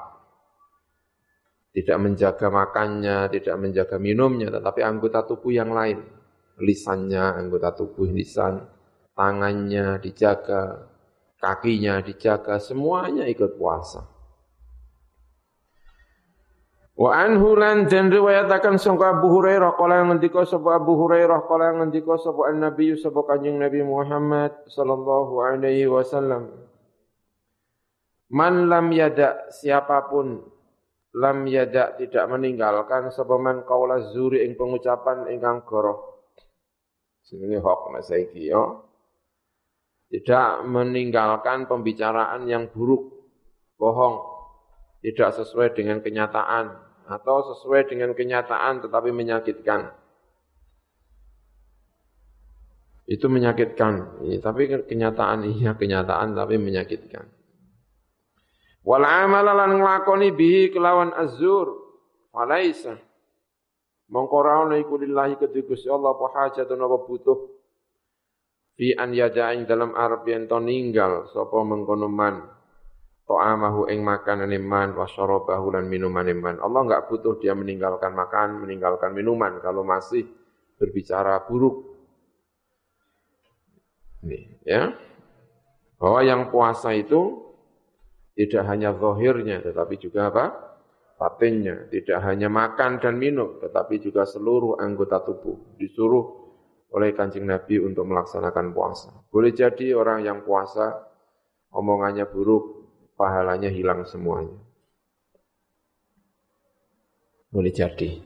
tidak 1.72 1.98
menjaga 2.02 2.46
makannya, 2.52 3.32
tidak 3.32 3.56
menjaga 3.56 3.96
minumnya, 3.96 4.52
tetapi 4.52 4.80
anggota 4.84 5.24
tubuh 5.24 5.54
yang 5.54 5.72
lain. 5.72 6.04
Lisannya, 6.60 7.40
anggota 7.40 7.72
tubuh 7.72 8.12
lisan, 8.12 8.60
tangannya 9.16 9.96
dijaga, 10.04 10.84
kakinya 11.40 12.04
dijaga, 12.04 12.60
semuanya 12.60 13.24
ikut 13.24 13.56
puasa. 13.56 14.19
Wa 17.00 17.16
anhu 17.16 17.56
lan 17.56 17.88
den 17.88 18.12
riwayataken 18.12 18.76
sangka 18.76 19.16
Abu 19.16 19.32
Hurairah 19.32 19.72
kala 19.80 20.04
ngendika 20.04 20.44
sapa 20.44 20.76
Abu 20.76 21.00
Hurairah 21.00 21.48
kala 21.48 21.80
ngendika 21.80 22.20
sapa 22.20 22.52
Nabi 22.52 22.92
sapa 22.92 23.24
Kanjeng 23.24 23.56
Nabi 23.56 23.80
Muhammad 23.80 24.68
sallallahu 24.68 25.40
alaihi 25.40 25.88
wasallam. 25.88 26.52
Man 28.36 28.68
lam 28.68 28.92
yada 28.92 29.48
siapa 29.48 30.12
pun 30.12 30.44
lam 31.16 31.48
yada 31.48 31.96
tidak 31.96 32.28
meninggalkan 32.28 33.08
sapa 33.08 33.32
man 33.40 33.64
qaula 33.64 34.12
zuri 34.12 34.44
ing 34.44 34.60
pengucapan 34.60 35.24
ingkang 35.32 35.64
goroh. 35.64 36.28
Sini 37.24 37.56
hok 37.56 37.96
saiki 38.04 38.44
yo. 38.44 38.92
Tidak 40.12 40.68
meninggalkan 40.68 41.64
pembicaraan 41.64 42.44
yang 42.44 42.68
buruk 42.68 43.08
bohong 43.80 44.20
tidak 45.00 45.32
sesuai 45.32 45.72
dengan 45.72 46.04
kenyataan 46.04 46.89
atau 47.10 47.42
sesuai 47.50 47.90
dengan 47.90 48.14
kenyataan 48.14 48.86
tetapi 48.86 49.10
menyakitkan. 49.10 49.90
Itu 53.10 53.26
menyakitkan, 53.26 54.22
ya, 54.22 54.38
tapi 54.38 54.70
kenyataan 54.86 55.42
iya 55.50 55.74
kenyataan 55.74 56.38
tapi 56.38 56.62
menyakitkan. 56.62 57.26
Wal 58.86 59.02
amala 59.02 59.50
lan 59.50 59.82
nglakoni 59.82 60.30
bihi 60.30 60.70
kelawan 60.70 61.10
azur 61.18 61.74
falaisa. 62.30 62.94
Ono 64.10 64.74
iku 64.74 64.94
lillahi 64.98 65.38
kedhi 65.38 65.66
Gusti 65.66 65.86
Allah 65.86 66.14
apa 66.14 66.26
hajatun 66.34 66.78
apa 66.78 66.96
butuh? 67.02 67.38
Fi 68.74 68.94
an 68.94 69.14
yadaing 69.14 69.66
dalam 69.66 69.94
arep 69.94 70.26
yen 70.26 70.50
to 70.50 70.58
ninggal 70.58 71.30
sapa 71.30 71.62
mengkono 71.62 72.10
ta'amahu 73.30 73.86
ing 73.94 74.02
makanan 74.02 74.50
iman 74.50 74.98
wa 74.98 75.06
syarabahu 75.06 75.70
minuman 75.86 76.26
iman. 76.26 76.58
Allah 76.58 76.80
enggak 76.82 77.06
butuh 77.06 77.38
dia 77.38 77.54
meninggalkan 77.54 78.10
makan, 78.10 78.66
meninggalkan 78.66 79.14
minuman 79.14 79.62
kalau 79.62 79.86
masih 79.86 80.26
berbicara 80.74 81.38
buruk. 81.46 81.86
Nih, 84.26 84.58
ya. 84.66 84.90
Bahwa 86.02 86.20
yang 86.26 86.50
puasa 86.50 86.90
itu 86.90 87.54
tidak 88.34 88.66
hanya 88.66 88.90
zahirnya 88.98 89.62
tetapi 89.62 89.94
juga 90.00 90.34
apa? 90.34 90.44
batinnya, 91.20 91.92
tidak 91.92 92.16
hanya 92.24 92.48
makan 92.48 92.96
dan 92.96 93.20
minum 93.20 93.60
tetapi 93.60 94.00
juga 94.00 94.24
seluruh 94.24 94.80
anggota 94.80 95.20
tubuh 95.20 95.76
disuruh 95.76 96.40
oleh 96.96 97.12
Kancing 97.12 97.44
Nabi 97.44 97.76
untuk 97.76 98.08
melaksanakan 98.08 98.72
puasa. 98.72 99.12
Boleh 99.28 99.52
jadi 99.52 99.92
orang 99.92 100.24
yang 100.24 100.40
puasa 100.48 100.96
omongannya 101.76 102.24
buruk, 102.24 102.79
pahalanya 103.20 103.68
hilang 103.68 104.08
semuanya. 104.08 104.56
Boleh 107.52 107.68
jadi. 107.68 108.24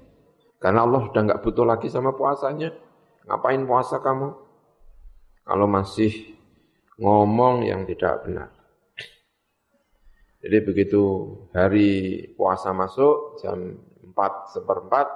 Karena 0.63 0.87
Allah 0.87 1.11
sudah 1.11 1.23
nggak 1.27 1.43
butuh 1.43 1.67
lagi 1.67 1.91
sama 1.91 2.15
puasanya. 2.15 2.71
Ngapain 3.27 3.67
puasa 3.67 3.99
kamu? 3.99 4.31
Kalau 5.43 5.67
masih 5.67 6.39
ngomong 7.03 7.67
yang 7.67 7.83
tidak 7.91 8.23
benar. 8.23 8.55
Jadi 10.45 10.61
begitu 10.61 11.03
hari 11.57 12.21
puasa 12.37 12.71
masuk 12.71 13.41
jam 13.41 13.81
empat 14.05 14.53
seperempat, 14.53 15.09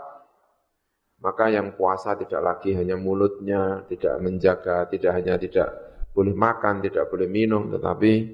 maka 1.20 1.52
yang 1.52 1.76
puasa 1.76 2.16
tidak 2.16 2.40
lagi 2.40 2.72
hanya 2.72 2.96
mulutnya, 2.96 3.84
tidak 3.92 4.16
menjaga, 4.24 4.88
tidak 4.88 5.12
hanya 5.20 5.36
tidak 5.36 5.68
boleh 6.16 6.32
makan, 6.32 6.80
tidak 6.80 7.12
boleh 7.12 7.28
minum, 7.28 7.68
tetapi 7.68 8.32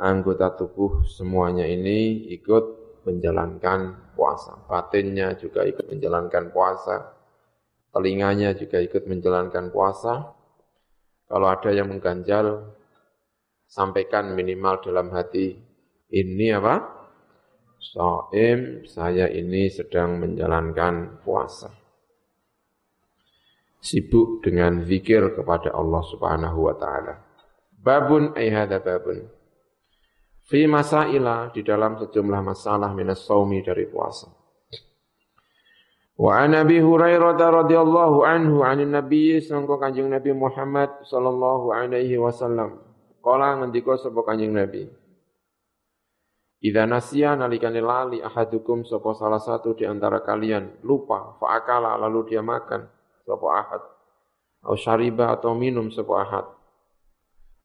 anggota 0.00 0.56
tubuh 0.56 1.04
semuanya 1.04 1.68
ini 1.68 2.24
ikut 2.32 2.64
menjalankan 3.04 4.12
puasa. 4.16 4.56
Batinnya 4.64 5.36
juga 5.36 5.68
ikut 5.68 5.92
menjalankan 5.92 6.48
puasa. 6.50 7.20
Telinganya 7.92 8.56
juga 8.56 8.80
ikut 8.80 9.04
menjalankan 9.04 9.68
puasa. 9.68 10.32
Kalau 11.28 11.46
ada 11.46 11.70
yang 11.70 11.92
mengganjal, 11.92 12.74
sampaikan 13.68 14.34
minimal 14.34 14.82
dalam 14.82 15.12
hati, 15.14 15.54
ini 16.10 16.48
apa? 16.50 16.98
So'im, 17.80 18.84
saya 18.88 19.30
ini 19.30 19.70
sedang 19.70 20.20
menjalankan 20.20 21.22
puasa 21.22 21.80
sibuk 23.80 24.44
dengan 24.44 24.84
zikir 24.84 25.32
kepada 25.32 25.72
Allah 25.72 26.04
Subhanahu 26.04 26.68
wa 26.68 26.76
taala. 26.76 27.16
Babun 27.80 28.36
hadza 28.36 28.78
babun. 28.84 29.39
Fi 30.46 30.64
masaila 30.64 31.50
di 31.50 31.60
dalam 31.60 31.98
sejumlah 31.98 32.40
masalah 32.40 32.94
minas 32.94 33.24
saumi 33.26 33.60
dari 33.60 33.86
puasa. 33.90 34.30
Wa 36.20 36.44
an 36.44 36.52
Abi 36.52 36.76
Hurairah 36.84 37.64
radhiyallahu 37.64 38.28
anhu 38.28 38.60
'anil 38.60 38.92
Nabi 38.92 39.40
sangko 39.40 39.80
Kanjeng 39.80 40.12
Nabi 40.12 40.36
Muhammad 40.36 41.04
sallallahu 41.08 41.72
alaihi 41.72 42.20
wasallam. 42.20 42.76
Kala 43.24 43.56
ngendika 43.56 43.96
sapa 43.96 44.20
Kanjeng 44.28 44.52
Nabi. 44.52 44.84
Idza 46.60 46.84
nasiya 46.84 47.40
nalikane 47.40 47.80
lali 47.80 48.20
ahadukum 48.20 48.84
sapa 48.84 49.16
salah 49.16 49.40
satu 49.40 49.72
di 49.72 49.88
antara 49.88 50.20
kalian 50.20 50.84
lupa 50.84 51.40
faakala 51.40 51.96
lalu 51.96 52.36
dia 52.36 52.44
makan 52.44 52.84
sapa 53.24 53.46
ahad 53.48 53.82
au 54.68 54.76
syariba 54.76 55.32
atau 55.32 55.56
minum 55.56 55.88
sapa 55.88 56.20
ahad 56.20 56.46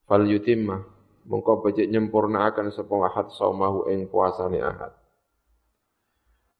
fal 0.08 0.24
yutimma 0.24 0.95
mongko 1.26 1.66
becik 1.66 1.90
nyempurnaaken 1.90 2.70
sapa 2.70 2.94
ahad 3.06 3.28
saumahu 3.34 3.90
ing 3.90 4.06
puasane 4.10 4.62
ahad. 4.62 4.94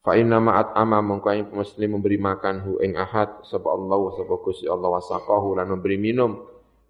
Fa 0.02 0.14
inna 0.14 0.38
ma'at 0.38 0.74
ama 0.78 1.02
mongko 1.02 1.30
ing 1.34 1.50
muslim 1.50 1.98
memberi 1.98 2.18
makan 2.18 2.62
hu 2.62 2.78
ing 2.82 2.94
ahad 2.94 3.42
sapa 3.46 3.66
Allah 3.70 4.00
sapa 4.14 4.34
Gusti 4.42 4.70
Allah 4.70 4.90
wasaqahu 4.98 5.58
lan 5.58 5.66
memberi 5.70 5.98
minum 5.98 6.46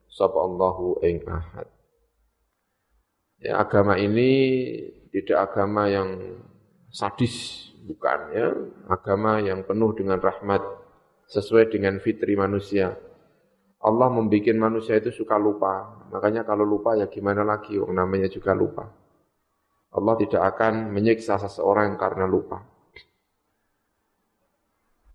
sapa 0.09 0.37
Allahu 0.37 1.01
ing 1.05 1.25
ahad. 1.25 1.69
Ya 3.41 3.61
agama 3.61 4.01
ini 4.01 4.33
tidak 5.13 5.53
agama 5.53 5.89
yang 5.93 6.41
sadis 6.89 7.69
bukan 7.85 8.21
ya. 8.33 8.49
Agama 8.89 9.45
yang 9.45 9.65
penuh 9.69 9.93
dengan 9.93 10.21
rahmat 10.21 10.65
sesuai 11.29 11.69
dengan 11.69 12.01
fitri 12.01 12.33
manusia. 12.37 12.97
Allah 13.83 14.09
membuat 14.09 14.57
manusia 14.57 14.97
itu 14.97 15.13
suka 15.13 15.37
lupa. 15.37 16.07
Makanya 16.13 16.49
kalau 16.49 16.65
lupa 16.65 16.97
ya 16.97 17.07
gimana 17.13 17.45
lagi, 17.45 17.77
orang 17.77 18.07
namanya 18.07 18.29
juga 18.33 18.57
lupa. 18.57 18.89
Allah 19.97 20.15
tidak 20.21 20.43
akan 20.57 20.93
menyiksa 20.93 21.41
seseorang 21.41 21.97
karena 21.97 22.25
lupa. 22.29 22.61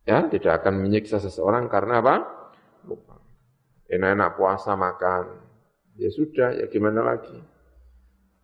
Ya, 0.01 0.25
tidak 0.25 0.61
akan 0.65 0.81
menyiksa 0.81 1.21
seseorang 1.21 1.69
karena 1.69 2.01
apa? 2.01 2.15
Lupa. 2.89 3.21
Enak-enak 3.85 4.29
puasa 4.33 4.73
makan. 4.73 5.25
Ya 5.99 6.09
sudah, 6.09 6.57
ya 6.57 6.65
gimana 6.71 7.05
lagi? 7.05 7.37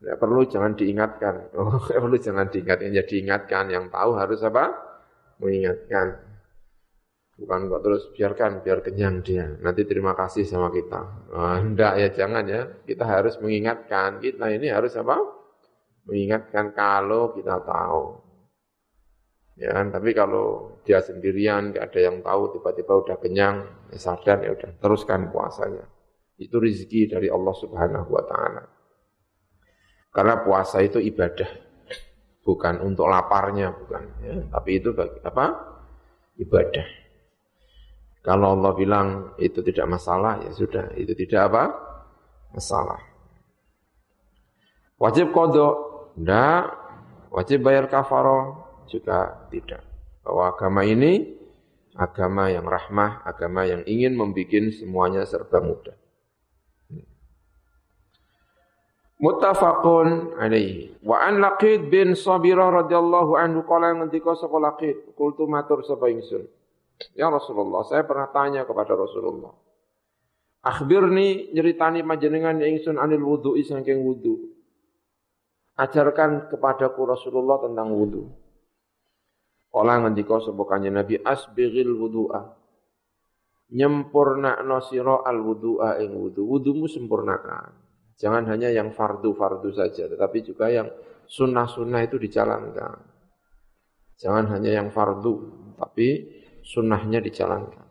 Ya 0.06 0.14
perlu 0.14 0.46
jangan 0.46 0.78
diingatkan. 0.78 1.50
Oh, 1.58 1.82
perlu 1.82 2.18
jangan 2.22 2.54
diingatkan. 2.54 2.94
Ya 2.94 3.02
diingatkan. 3.02 3.74
Yang 3.74 3.90
tahu 3.90 4.12
harus 4.14 4.40
apa? 4.46 4.76
Mengingatkan. 5.42 6.27
Bukan 7.38 7.70
kok 7.70 7.82
terus 7.86 8.04
biarkan, 8.18 8.66
biar 8.66 8.82
kenyang 8.82 9.22
dia. 9.22 9.46
Nanti 9.62 9.86
terima 9.86 10.18
kasih 10.18 10.42
sama 10.42 10.74
kita. 10.74 11.30
Nah, 11.30 11.62
enggak 11.62 11.94
ya, 12.02 12.08
jangan 12.10 12.44
ya. 12.50 12.66
Kita 12.82 13.06
harus 13.06 13.38
mengingatkan. 13.38 14.18
Kita 14.18 14.50
ini 14.50 14.74
harus 14.74 14.98
apa? 14.98 15.22
Mengingatkan 16.10 16.74
kalau 16.74 17.38
kita 17.38 17.62
tahu. 17.62 18.26
Ya 19.58 19.70
kan? 19.74 19.94
Tapi 19.94 20.18
kalau 20.18 20.78
dia 20.82 20.98
sendirian, 20.98 21.74
nggak 21.74 21.94
ada 21.94 22.00
yang 22.02 22.18
tahu, 22.26 22.58
tiba-tiba 22.58 22.94
udah 23.06 23.18
kenyang, 23.22 23.56
ya 23.94 23.98
sadar 24.02 24.42
ya 24.42 24.54
udah, 24.54 24.72
teruskan 24.82 25.30
puasanya. 25.30 25.86
Itu 26.38 26.58
rezeki 26.62 27.18
dari 27.18 27.30
Allah 27.30 27.54
Subhanahu 27.54 28.10
wa 28.14 28.24
taala. 28.26 28.64
Karena 30.14 30.42
puasa 30.42 30.82
itu 30.82 30.98
ibadah, 30.98 31.50
bukan 32.42 32.82
untuk 32.82 33.10
laparnya, 33.10 33.74
bukan. 33.74 34.04
Ya. 34.26 34.36
Tapi 34.50 34.70
itu 34.78 34.94
bagi 34.94 35.22
apa? 35.22 35.46
Ibadah. 36.38 37.07
Kalau 38.28 38.60
Allah 38.60 38.76
bilang 38.76 39.08
itu 39.40 39.64
tidak 39.64 39.88
masalah, 39.88 40.44
ya 40.44 40.52
sudah, 40.52 40.92
itu 41.00 41.16
tidak 41.16 41.48
apa? 41.48 41.64
Masalah. 42.52 43.00
Wajib 45.00 45.32
kodok? 45.32 45.76
Tidak. 46.20 46.64
Wajib 47.32 47.64
bayar 47.64 47.88
kafaro? 47.88 48.68
Juga 48.92 49.48
tidak. 49.48 49.80
Bahwa 50.28 50.52
agama 50.52 50.84
ini 50.84 51.40
agama 51.96 52.52
yang 52.52 52.68
rahmah, 52.68 53.24
agama 53.24 53.64
yang 53.64 53.88
ingin 53.88 54.20
membuat 54.20 54.76
semuanya 54.76 55.24
serba 55.24 55.64
mudah. 55.64 55.96
Muttafaqun 59.18 60.38
alaihi. 60.38 61.00
Wa 61.02 61.26
an 61.26 61.42
Laqid 61.42 61.90
bin 61.90 62.14
Sabirah 62.14 62.86
radhiyallahu 62.86 63.34
anhu 63.34 63.66
qala 63.66 63.98
ngendika 63.98 64.38
sapa 64.38 64.62
Laqid, 64.62 65.16
qultu 65.18 65.50
matur 65.50 65.82
sapa 65.82 66.12
ingsun. 66.14 66.46
Ya 67.14 67.30
Rasulullah, 67.30 67.86
saya 67.86 68.06
pernah 68.06 68.30
tanya 68.34 68.66
kepada 68.66 68.98
Rasulullah. 68.98 69.54
Akhbirni 70.66 71.54
nyeritani 71.54 72.02
majenengan 72.02 72.60
ingsun 72.60 72.98
anil 72.98 73.22
wudu 73.24 73.54
saking 73.62 74.02
wudu. 74.02 74.58
Ajarkan 75.78 76.50
kepadaku 76.50 77.06
Rasulullah 77.06 77.62
tentang 77.62 77.94
wudu. 77.94 78.26
Kala 79.70 80.02
ngendika 80.02 80.42
sapa 80.42 80.64
kanjeng 80.66 80.98
Nabi 80.98 81.22
asbighil 81.22 81.94
wudu'a. 81.94 82.42
Nyempurna 83.78 84.58
sira 84.82 85.22
al 85.22 85.38
wudu'a 85.38 86.02
ing 86.02 86.18
wudu. 86.18 86.42
Wudumu 86.50 86.90
sempurnakan. 86.90 87.86
Jangan 88.18 88.50
hanya 88.50 88.74
yang 88.74 88.90
fardu-fardu 88.98 89.70
saja, 89.78 90.10
tetapi 90.10 90.42
juga 90.42 90.74
yang 90.74 90.90
sunnah-sunnah 91.30 92.02
itu 92.02 92.18
dijalankan. 92.18 92.98
Jangan 94.18 94.50
hanya 94.58 94.82
yang 94.82 94.90
fardu, 94.90 95.36
tapi 95.78 96.37
sunnahnya 96.68 97.24
dijalankan, 97.24 97.88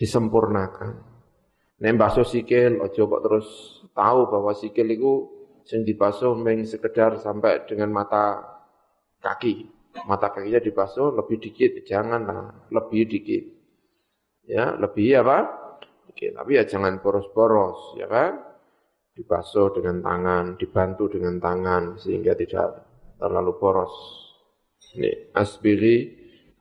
disempurnakan. 0.00 0.94
Nek 1.76 1.92
basuh 2.00 2.24
sikil, 2.24 2.80
ojo 2.80 3.04
kok 3.04 3.22
terus 3.28 3.48
tahu 3.92 4.32
bahwa 4.32 4.56
sikil 4.56 4.88
itu 4.88 5.12
sing 5.68 5.84
dibasuh 5.84 6.32
meng 6.32 6.64
sekedar 6.64 7.20
sampai 7.20 7.68
dengan 7.68 7.92
mata 7.92 8.40
kaki. 9.20 9.68
Mata 10.08 10.32
kakinya 10.32 10.60
dibasuh 10.60 11.12
lebih 11.12 11.36
dikit, 11.36 11.84
janganlah 11.84 12.68
lebih 12.72 13.04
dikit. 13.08 13.44
Ya, 14.48 14.72
lebih 14.76 15.20
apa? 15.20 15.38
Dikit. 16.08 16.36
Tapi 16.36 16.50
ya 16.56 16.64
jangan 16.64 17.00
boros-boros, 17.00 17.96
ya 18.00 18.08
kan? 18.08 18.40
Dibasuh 19.16 19.72
dengan 19.76 20.04
tangan, 20.04 20.44
dibantu 20.60 21.08
dengan 21.12 21.40
tangan 21.40 21.96
sehingga 21.96 22.36
tidak 22.36 22.84
terlalu 23.16 23.52
boros. 23.56 23.94
Ini 24.96 25.32
asbiri 25.32 26.15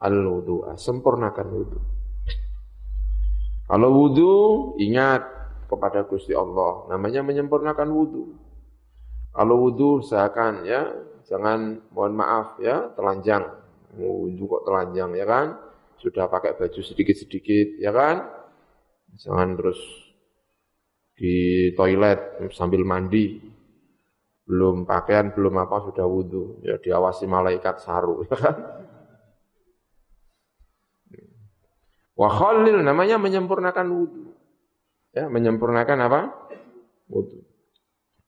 al-wudu'a, 0.06 0.78
sempurnakan 0.78 1.48
wudu. 1.50 1.80
Kalau 3.66 3.90
wudu, 3.90 4.34
ingat 4.78 5.26
kepada 5.66 6.06
Gusti 6.06 6.38
Allah, 6.38 6.86
namanya 6.94 7.26
menyempurnakan 7.26 7.90
wudu. 7.90 8.38
Kalau 9.34 9.56
wudu 9.66 10.06
seakan 10.06 10.64
ya, 10.70 10.94
jangan 11.26 11.82
mohon 11.90 12.14
maaf 12.14 12.62
ya, 12.62 12.94
telanjang. 12.94 13.50
Wudu 13.98 14.46
kok 14.46 14.64
telanjang 14.70 15.12
ya 15.18 15.26
kan? 15.26 15.58
Sudah 15.98 16.30
pakai 16.30 16.54
baju 16.54 16.80
sedikit-sedikit 16.86 17.82
ya 17.82 17.90
kan? 17.90 18.30
Jangan 19.18 19.58
terus 19.58 19.80
di 21.16 21.72
toilet 21.74 22.52
sambil 22.54 22.86
mandi, 22.86 23.40
belum 24.46 24.86
pakaian, 24.86 25.34
belum 25.34 25.58
apa 25.58 25.90
sudah 25.90 26.06
wudhu, 26.06 26.62
ya 26.62 26.78
diawasi 26.78 27.26
malaikat 27.26 27.82
saru, 27.82 28.22
ya 28.30 28.36
kan? 28.38 28.56
Wa 32.16 32.32
khalil 32.32 32.80
namanya 32.80 33.20
menyempurnakan 33.20 33.88
wudhu. 33.92 34.32
Ya, 35.12 35.28
menyempurnakan 35.28 35.98
apa? 36.00 36.20
Wudhu. 37.12 37.44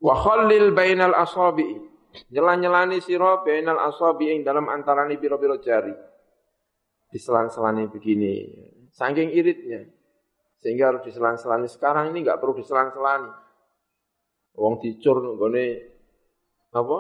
Wa 0.04 0.16
khalil 0.16 0.76
bainal 0.76 1.16
asabi. 1.16 1.66
Nyela-nyelani 2.32 3.00
sira 3.00 3.44
bainal 3.44 3.80
ing 4.20 4.44
dalam 4.44 4.68
antarane 4.68 5.16
pira-pira 5.16 5.56
jari. 5.64 5.96
Diselang-selani 7.12 7.88
begini. 7.88 8.34
Saking 8.92 9.32
iritnya. 9.32 9.88
Sehingga 10.60 10.92
harus 10.92 11.08
diselang-selani. 11.08 11.72
Sekarang 11.72 12.12
ini 12.12 12.28
enggak 12.28 12.44
perlu 12.44 12.60
diselang-selani. 12.60 13.32
Wong 14.58 14.82
dicur 14.82 15.22
nggone 15.22 15.66
apa? 16.74 16.98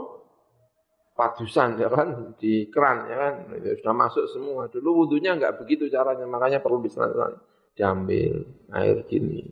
Padusan 1.17 1.81
ya 1.81 1.89
kan? 1.89 2.37
Di 2.37 2.69
keran 2.69 3.09
ya 3.09 3.17
kan? 3.17 3.33
Itu 3.57 3.81
sudah 3.81 3.95
masuk 3.97 4.25
semua. 4.29 4.69
Dulu 4.69 5.03
wudhunya 5.03 5.33
enggak 5.33 5.57
begitu 5.57 5.89
caranya 5.89 6.29
makanya 6.29 6.61
perlu 6.61 6.85
diselan-selan 6.85 7.41
diambil 7.73 8.41
air 8.73 9.01
gini 9.09 9.45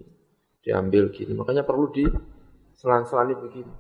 diambil 0.66 1.14
gini. 1.14 1.34
Makanya 1.38 1.62
perlu 1.62 1.90
di 1.94 2.06
selan-selani 2.78 3.34
begini. 3.38 3.74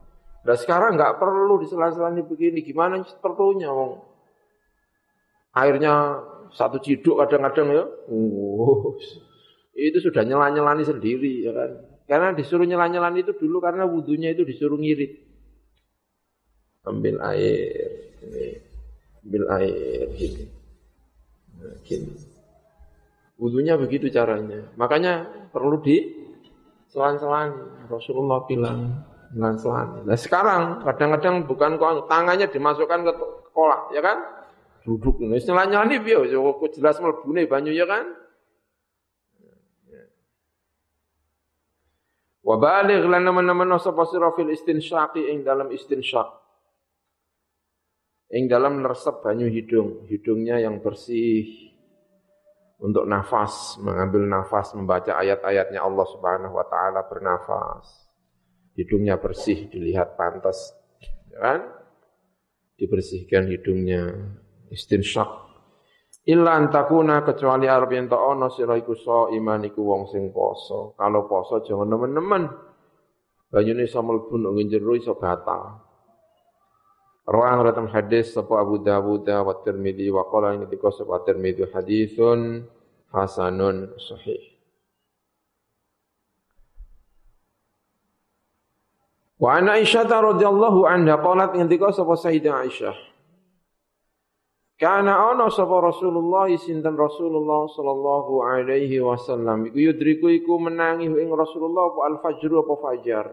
Nah 0.45 0.58
sekarang 0.58 0.98
enggak 0.98 1.17
perlu 1.17 1.58
diselan-selani 1.62 2.21
begini. 2.26 2.62
Gimana 2.62 3.02
perlunya 3.21 3.74
wong? 3.74 4.02
Airnya 5.58 6.21
satu 6.54 6.78
ciduk 6.78 7.17
kadang-kadang 7.17 7.74
ya. 7.74 7.84
Oh, 8.12 8.93
itu 9.74 9.98
sudah 9.98 10.21
nyela-nyelani 10.21 10.86
sendiri 10.86 11.41
ya 11.41 11.52
kan? 11.52 11.71
Karena 12.06 12.38
disuruh 12.38 12.69
nyela-nyelani 12.69 13.26
itu 13.26 13.34
dulu 13.34 13.58
karena 13.58 13.89
wudhunya 13.89 14.38
itu 14.38 14.45
disuruh 14.45 14.78
ngirit 14.78 15.25
ambil 16.86 17.17
air, 17.34 17.69
ini, 18.21 18.45
ambil 19.26 19.43
air, 19.58 20.06
gini. 20.15 20.45
Nah, 21.60 21.76
gini. 21.82 22.13
Wudhunya 23.36 23.76
begitu 23.76 24.08
caranya. 24.13 24.63
Makanya 24.80 25.28
perlu 25.52 25.84
di 25.84 26.08
selan-selan. 26.88 27.52
Rasulullah 27.91 28.48
bilang 28.48 29.04
selan-selan. 29.36 30.08
Nah 30.08 30.15
sekarang 30.15 30.86
kadang-kadang 30.88 31.43
bukan 31.43 31.76
tangannya 32.08 32.48
dimasukkan 32.48 33.00
ke 33.04 33.13
kolak, 33.52 33.91
ya 33.91 34.00
kan? 34.00 34.24
Duduk 34.88 35.19
ini 35.19 35.41
selan-selan 35.41 35.91
ini 35.91 36.00
biar 36.00 36.24
jelas 36.71 37.02
melbune 37.04 37.43
banyu 37.50 37.76
ya 37.76 37.84
kan? 37.84 38.06
Wa 42.45 42.62
baligh 42.62 43.02
lana 43.10 43.34
man 43.34 43.74
sapa 43.82 44.06
sira 44.06 44.30
ing 45.17 45.41
dalam 45.41 45.74
istinsyaq. 45.74 46.44
Ing 48.36 48.52
dalam 48.52 48.84
nersep 48.84 49.24
banyu 49.24 49.48
hidung, 49.48 50.04
hidungnya 50.12 50.60
yang 50.60 50.84
bersih 50.84 51.71
untuk 52.84 53.08
nafas, 53.08 53.80
mengambil 53.80 54.28
nafas, 54.28 54.76
membaca 54.76 55.15
ayat-ayatnya 55.15 55.80
Allah 55.80 56.04
Subhanahu 56.04 56.52
wa 56.52 56.67
taala 56.67 57.08
bernafas. 57.08 58.12
Hidungnya 58.76 59.24
bersih, 59.24 59.71
dilihat 59.71 60.19
pantas, 60.19 60.76
ya 61.32 61.39
kan? 61.39 61.60
Dibersihkan 62.76 63.48
hidungnya, 63.48 64.36
istinsyak. 64.67 65.32
Illa 66.28 66.60
antakuna 66.60 67.24
kecuali 67.24 67.69
arep 67.69 67.91
yen 67.93 68.10
to 68.10 68.17
ana 68.17 68.52
sira 68.52 68.76
so 68.98 69.30
iman 69.30 69.62
iku 69.63 69.80
wong 69.86 70.10
sing 70.10 70.34
poso. 70.34 70.98
Kalau 70.98 71.30
poso 71.30 71.62
jangan 71.62 71.86
nemen-nemen. 71.86 72.43
Banyune 73.54 73.86
iso 73.86 74.02
mlebu 74.02 74.36
nang 74.41 74.58
jero 74.65 74.98
iso 74.98 75.13
batal. 75.15 75.85
Rawang 77.26 77.66
ratam 77.66 77.90
hadis 77.90 78.38
sapa 78.38 78.62
Abu 78.62 78.78
Dawud 78.78 79.26
wa 79.26 79.54
Tirmidzi 79.66 80.14
wa 80.14 80.30
qala 80.30 80.54
ini 80.54 80.70
dikau 80.70 80.94
sapa 80.94 81.26
Tirmidzi 81.26 81.66
haditsun 81.74 82.70
hasanun 83.10 83.98
sahih. 83.98 84.54
Wa 89.42 89.58
ana 89.58 89.82
Aisyah 89.82 90.06
radhiyallahu 90.06 90.86
anha 90.86 91.18
qalat 91.18 91.58
ngendika 91.58 91.90
sapa 91.90 92.14
Sayyidah 92.14 92.62
Aisyah. 92.62 92.96
Kana 94.78 95.32
ana 95.32 95.50
sapa 95.50 95.82
Rasulullah 95.82 96.46
sinten 96.62 96.94
Rasulullah 96.94 97.66
sallallahu 97.74 98.44
alaihi 98.44 99.02
wasallam 99.02 99.72
iku 99.72 99.92
yudriku 99.92 100.28
iku 100.30 100.62
menangi 100.62 101.10
ing 101.10 101.34
Rasulullah 101.34 101.90
apa 101.90 102.00
al-fajr 102.12 102.52
apa 102.60 102.74
fajar. 102.84 103.26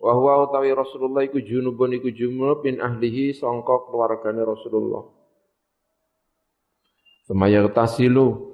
Wa 0.00 0.16
huwa 0.16 0.48
utawi 0.48 0.72
Rasulullah 0.72 1.28
iku 1.28 1.44
junubun 1.44 1.92
iku 1.92 2.08
junub 2.08 2.64
min 2.64 2.80
ahlihi 2.80 3.36
sangka 3.36 3.84
keluargane 3.84 4.40
Rasulullah. 4.40 5.04
Semaya 7.28 7.68
tasilu 7.68 8.48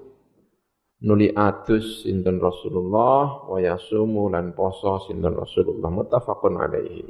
nuli 1.07 1.31
atus 1.31 2.03
sinten 2.03 2.43
Rasulullah 2.43 3.47
wa 3.47 3.63
yasumu 3.63 4.27
lan 4.27 4.59
poso 4.59 5.07
sinten 5.07 5.39
Rasulullah 5.39 5.87
muttafaqun 5.87 6.59
alaihi. 6.59 7.07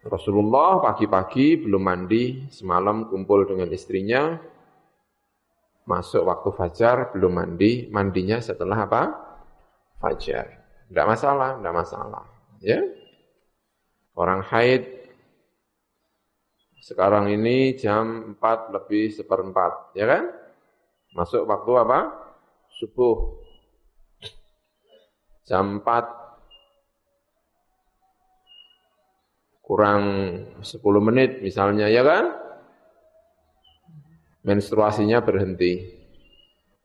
Rasulullah 0.00 0.80
pagi-pagi 0.80 1.60
belum 1.60 1.82
mandi, 1.84 2.48
semalam 2.48 3.08
kumpul 3.12 3.44
dengan 3.44 3.68
istrinya, 3.68 4.32
masuk 5.84 6.24
waktu 6.24 6.48
fajar 6.56 7.12
belum 7.12 7.36
mandi, 7.36 7.88
mandinya 7.92 8.40
setelah 8.40 8.88
apa? 8.88 9.02
Fajar. 10.00 10.56
Tidak 10.88 11.04
masalah, 11.04 11.60
tidak 11.60 11.74
masalah. 11.84 12.39
Ya. 12.60 12.84
Orang 14.12 14.44
haid 14.44 15.00
sekarang 16.80 17.28
ini 17.32 17.76
jam 17.76 18.36
4 18.36 18.72
lebih 18.72 19.12
seperempat, 19.12 19.96
ya 19.96 20.04
kan? 20.08 20.32
Masuk 21.12 21.44
waktu 21.48 21.72
apa? 21.76 21.98
Subuh. 22.80 23.40
Jam 25.48 25.80
4 25.80 26.04
kurang 29.62 30.02
10 30.60 31.00
menit 31.04 31.38
misalnya, 31.40 31.86
ya 31.86 32.02
kan? 32.02 32.34
Menstruasinya 34.42 35.22
berhenti. 35.22 36.00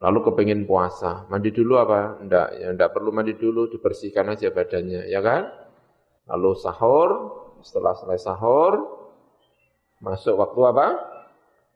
Lalu 0.04 0.20
kepingin 0.22 0.68
puasa, 0.70 1.26
mandi 1.32 1.50
dulu 1.50 1.82
apa? 1.82 2.20
Enggak, 2.22 2.48
ya 2.62 2.68
enggak 2.70 2.94
perlu 2.94 3.10
mandi 3.10 3.34
dulu, 3.34 3.72
dibersihkan 3.72 4.28
aja 4.28 4.54
badannya, 4.54 5.08
ya 5.08 5.24
kan? 5.24 5.65
Lalu 6.26 6.52
sahur, 6.58 7.10
setelah 7.62 7.94
selesai 7.94 8.34
sahur, 8.34 8.74
masuk 10.02 10.38
waktu 10.42 10.62
apa? 10.66 10.88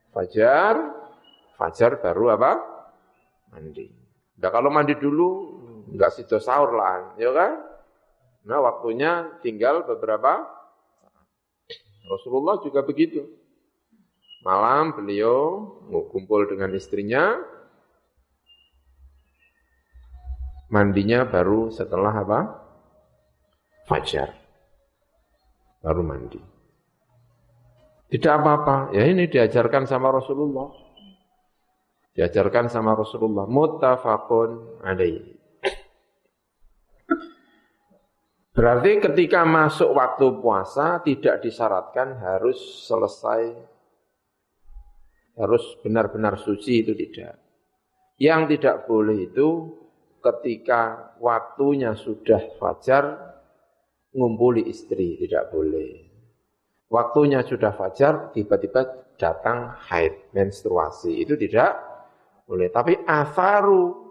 Fajar, 0.10 0.76
fajar 1.58 2.02
baru 2.02 2.34
apa? 2.34 2.52
Mandi. 3.54 3.94
Nah 4.40 4.50
kalau 4.50 4.74
mandi 4.74 4.98
dulu, 4.98 5.30
enggak 5.94 6.18
situ 6.18 6.42
sahur 6.42 6.74
lah, 6.74 7.14
ya 7.22 7.30
kan? 7.30 7.62
Nah 8.50 8.58
waktunya 8.64 9.38
tinggal 9.46 9.86
beberapa 9.86 10.48
Rasulullah 12.10 12.58
juga 12.66 12.82
begitu. 12.82 13.28
Malam 14.42 14.96
beliau 14.96 15.68
kumpul 16.10 16.48
dengan 16.48 16.72
istrinya, 16.74 17.38
mandinya 20.72 21.28
baru 21.28 21.70
setelah 21.70 22.14
apa? 22.24 22.40
Fajar 23.90 24.30
baru 25.82 26.06
mandi. 26.06 26.38
Tidak 28.10 28.34
apa-apa, 28.42 28.94
ya 28.94 29.06
ini 29.06 29.26
diajarkan 29.26 29.86
sama 29.90 30.14
Rasulullah. 30.14 30.70
Diajarkan 32.14 32.70
sama 32.70 32.98
Rasulullah. 32.98 33.46
Muttafaqun 33.46 34.82
alaihi. 34.86 35.38
Berarti 38.50 39.00
ketika 39.00 39.46
masuk 39.46 39.94
waktu 39.94 40.42
puasa 40.42 41.00
tidak 41.06 41.40
disyaratkan 41.46 42.18
harus 42.20 42.60
selesai, 42.90 43.56
harus 45.38 45.64
benar-benar 45.80 46.36
suci 46.42 46.84
itu 46.84 46.92
tidak. 46.92 47.40
Yang 48.20 48.58
tidak 48.58 48.84
boleh 48.84 49.32
itu 49.32 49.80
ketika 50.20 51.16
waktunya 51.24 51.96
sudah 51.96 52.42
fajar 52.60 53.39
ngumpuli 54.14 54.66
istri, 54.70 55.18
tidak 55.22 55.54
boleh. 55.54 56.10
Waktunya 56.90 57.46
sudah 57.46 57.74
fajar, 57.78 58.34
tiba-tiba 58.34 59.14
datang 59.22 59.78
haid, 59.90 60.34
menstruasi. 60.34 61.22
Itu 61.22 61.38
tidak 61.38 61.78
boleh. 62.50 62.74
Tapi 62.74 62.98
afaru 63.06 64.10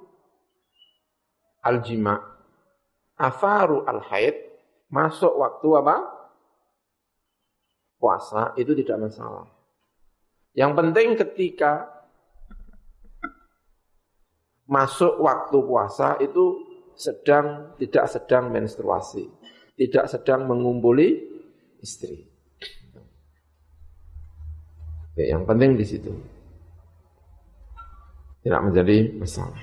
al-jima, 1.66 2.14
afaru 3.18 3.82
al-haid, 3.82 4.36
masuk 4.94 5.34
waktu 5.34 5.68
apa? 5.82 5.96
Puasa, 7.98 8.54
itu 8.54 8.78
tidak 8.78 9.10
masalah. 9.10 9.50
Yang 10.54 10.72
penting 10.78 11.08
ketika 11.18 11.72
masuk 14.70 15.18
waktu 15.18 15.58
puasa 15.64 16.20
itu 16.22 16.62
sedang 16.98 17.74
tidak 17.80 18.04
sedang 18.10 18.50
menstruasi 18.50 19.26
tidak 19.78 20.10
sedang 20.10 20.50
mengumpuli 20.50 21.22
istri. 21.78 22.26
Ya, 25.14 25.38
yang 25.38 25.46
penting 25.46 25.78
di 25.78 25.86
situ. 25.86 26.10
Tidak 28.42 28.60
menjadi 28.62 29.14
masalah. 29.18 29.58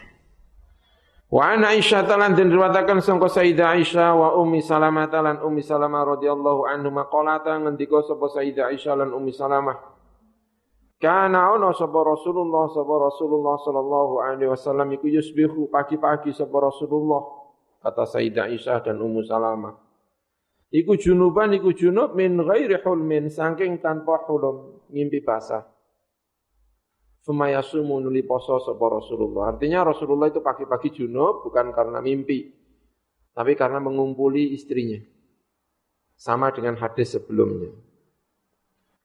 Wa 1.31 1.51
an 1.51 1.67
Aisyah 1.67 2.07
talan 2.07 2.37
dan 2.37 2.47
riwayataken 2.47 3.03
sangka 3.03 3.27
Sayyidah 3.27 3.75
Aisyah 3.75 4.13
wa 4.15 4.29
Ummi 4.39 4.63
Salamah 4.63 5.09
talan 5.11 5.41
Ummi 5.43 5.59
Salamah 5.59 6.15
radhiyallahu 6.15 6.63
anhu 6.69 6.93
maqalata 6.95 7.59
ngendika 7.59 8.05
sapa 8.07 8.29
Sayyidah 8.29 8.71
Aisyah 8.71 8.93
lan 9.03 9.09
Ummi 9.11 9.35
Salamah 9.35 9.95
Kana 11.01 11.51
ana 11.51 11.75
sapa 11.75 11.97
Rasulullah 12.07 12.71
sapa 12.71 12.93
Rasulullah 13.09 13.57
sallallahu 13.57 14.13
alaihi 14.23 14.47
wasallam 14.47 14.87
iku 14.95 15.11
yusbihu 15.11 15.67
pagi-pagi 15.67 16.31
sapa 16.31 16.55
Rasulullah 16.55 17.19
kata 17.83 18.05
Sayyidah 18.05 18.47
Aisyah 18.47 18.85
dan 18.85 19.01
Ummu 19.01 19.25
Salamah 19.25 19.84
Iku 20.73 20.97
junuban 20.97 21.53
iku 21.53 21.73
junub 21.75 22.17
min 22.17 22.41
ghairi 22.41 22.81
hulmin 22.81 23.29
saking 23.29 23.77
tanpa 23.83 24.25
hulum 24.25 24.85
ngimpi 24.89 25.21
basah. 25.21 25.65
Fumayasumu 27.25 28.01
nuli 28.01 28.21
poso 28.21 28.61
sapa 28.61 28.85
Rasulullah. 28.85 29.53
Artinya 29.53 29.81
Rasulullah 29.81 30.29
itu 30.29 30.45
pagi-pagi 30.45 30.93
junub 30.93 31.45
bukan 31.45 31.73
karena 31.73 31.97
mimpi, 31.97 32.53
tapi 33.33 33.57
karena 33.57 33.81
mengumpuli 33.81 34.53
istrinya. 34.53 35.01
Sama 36.15 36.53
dengan 36.53 36.77
hadis 36.77 37.17
sebelumnya. 37.17 37.73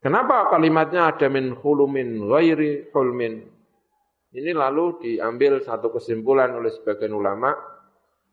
Kenapa 0.00 0.48
kalimatnya 0.48 1.12
ada 1.12 1.28
min 1.28 1.52
hulumin 1.52 2.24
ghairi 2.28 2.88
hulmin? 2.92 3.44
Ini 4.30 4.54
lalu 4.54 5.02
diambil 5.02 5.58
satu 5.60 5.90
kesimpulan 5.90 6.54
oleh 6.54 6.70
sebagian 6.70 7.10
ulama, 7.10 7.50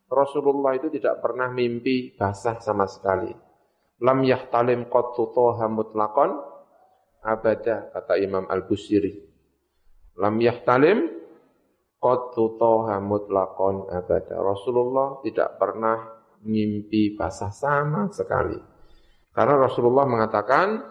Rasulullah 0.08 0.72
itu 0.76 0.88
tidak 0.88 1.20
pernah 1.20 1.52
mimpi 1.52 2.16
basah 2.16 2.58
sama 2.64 2.88
sekali. 2.88 3.30
Lam 4.00 4.24
yahtalim 4.24 4.88
qattu 4.88 5.30
toha 5.36 5.68
mutlaqan 5.68 6.32
abada, 7.22 7.92
kata 7.92 8.14
Imam 8.18 8.48
Al-Busiri. 8.48 9.28
Lam 10.18 10.38
yahtalim 10.42 10.98
qad 11.98 12.20
tutoha 12.34 12.98
mutlaqan 13.02 13.90
abada. 13.90 14.38
Rasulullah 14.38 15.22
tidak 15.22 15.58
pernah 15.58 15.98
mimpi 16.46 17.14
basah 17.18 17.50
sama 17.50 18.10
sekali. 18.14 18.58
Karena 19.34 19.54
Rasulullah 19.58 20.06
mengatakan, 20.06 20.82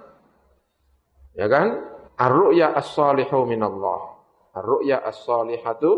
ya 1.36 1.48
kan, 1.52 1.68
ar-ru'ya 2.16 2.76
as-salihu 2.76 3.44
minallah. 3.44 4.20
Ar-ru'ya 4.56 5.04
as-salihatu 5.04 5.92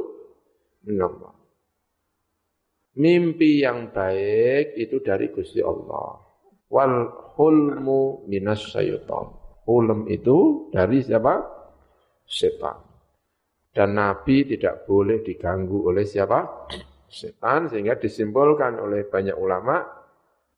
minallah. 0.86 1.34
Mimpi 3.00 3.64
yang 3.64 3.96
baik 3.96 4.76
itu 4.76 5.00
dari 5.00 5.32
Gusti 5.32 5.64
Allah. 5.64 6.20
Wal 6.68 6.96
hulmu 7.40 8.28
minas 8.28 8.60
syaitan. 8.60 9.32
Hulm 9.64 10.12
itu 10.12 10.68
dari 10.74 11.00
siapa? 11.00 11.40
Setan. 12.28 12.78
Dan 13.72 13.96
Nabi 13.96 14.44
tidak 14.44 14.84
boleh 14.84 15.24
diganggu 15.24 15.88
oleh 15.88 16.04
siapa? 16.04 16.68
Setan, 17.10 17.72
sehingga 17.72 17.98
disimpulkan 17.98 18.78
oleh 18.78 19.08
banyak 19.08 19.34
ulama, 19.34 19.82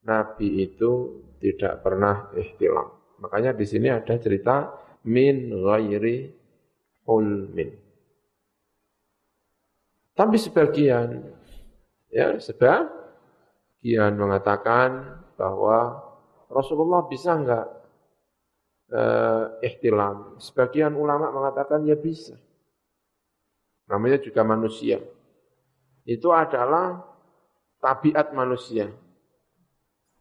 Nabi 0.08 0.65
itu 0.65 1.21
tidak 1.38 1.86
pernah 1.86 2.34
ihtilam. 2.34 2.89
Makanya 3.21 3.54
di 3.54 3.65
sini 3.69 3.88
ada 3.93 4.17
cerita 4.17 4.73
min 5.06 5.54
ghairi 5.54 6.17
hulmin. 7.06 7.69
Tapi 10.12 10.38
sebagian, 10.38 11.08
ya 12.12 12.38
sebagian 12.38 14.13
mengatakan 14.19 15.24
bahwa 15.39 16.04
Rasulullah 16.52 17.08
bisa 17.08 17.34
enggak 17.34 17.67
eh. 18.91 19.63
Sebagian 20.38 20.93
ulama 21.00 21.32
mengatakan 21.32 21.88
ya 21.88 21.95
bisa 21.95 22.36
namanya 23.91 24.24
juga 24.24 24.47
manusia. 24.47 25.04
Itu 26.08 26.32
adalah 26.32 27.04
tabiat 27.84 28.32
manusia. 28.32 28.88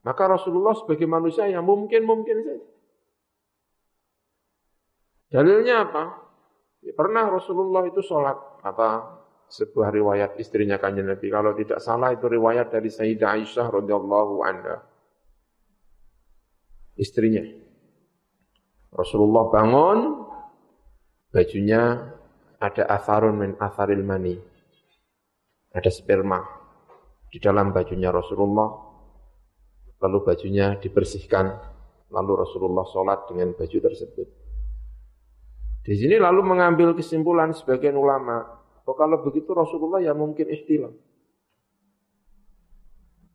Maka 0.03 0.23
Rasulullah 0.27 0.75
sebagai 0.75 1.07
manusia 1.07 1.47
yang 1.47 1.63
mungkin-mungkin 1.63 2.37
saja. 2.43 2.67
Dalilnya 5.31 5.87
apa? 5.87 6.05
Pernah 6.97 7.31
Rasulullah 7.31 7.87
itu 7.87 8.03
sholat, 8.03 8.35
kata 8.65 9.20
sebuah 9.51 9.91
riwayat 9.91 10.39
istrinya 10.39 10.79
kanjeng 10.79 11.11
Nabi. 11.11 11.27
Kalau 11.27 11.51
tidak 11.59 11.83
salah 11.83 12.15
itu 12.15 12.31
riwayat 12.31 12.71
dari 12.71 12.87
Sayyidah 12.87 13.35
Aisyah 13.35 13.67
radhiyallahu 13.67 14.35
anha. 14.47 14.79
Istrinya. 16.95 17.43
Rasulullah 18.95 19.51
bangun, 19.51 19.99
bajunya 21.35 22.15
ada 22.63 22.83
asarun 22.95 23.35
min 23.35 23.51
asaril 23.59 24.07
mani. 24.07 24.39
Ada 25.71 25.91
sperma 25.91 26.43
di 27.31 27.39
dalam 27.43 27.75
bajunya 27.75 28.15
Rasulullah. 28.15 28.71
Lalu 29.99 30.19
bajunya 30.23 30.79
dibersihkan. 30.79 31.47
Lalu 32.11 32.33
Rasulullah 32.43 32.83
sholat 32.91 33.31
dengan 33.31 33.55
baju 33.55 33.79
tersebut. 33.79 34.29
Di 35.81 35.95
sini 35.97 36.21
lalu 36.21 36.45
mengambil 36.45 36.93
kesimpulan 36.93 37.55
sebagian 37.57 37.97
ulama. 37.97 38.60
Oh, 38.91 38.99
kalau 38.99 39.23
begitu 39.23 39.55
Rasulullah 39.55 40.03
ya 40.03 40.11
mungkin 40.19 40.51
istilah. 40.51 40.91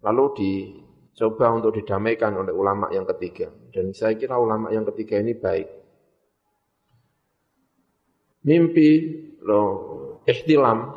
Lalu 0.04 0.26
dicoba 0.36 1.56
untuk 1.56 1.80
didamaikan 1.80 2.36
oleh 2.36 2.52
ulama 2.52 2.92
yang 2.92 3.08
ketiga. 3.08 3.48
Dan 3.72 3.96
saya 3.96 4.20
kira 4.20 4.36
ulama 4.36 4.68
yang 4.76 4.84
ketiga 4.84 5.24
ini 5.24 5.32
baik 5.32 5.86
mimpi 8.46 8.90
lo 9.42 9.62
ihtilam 10.24 10.94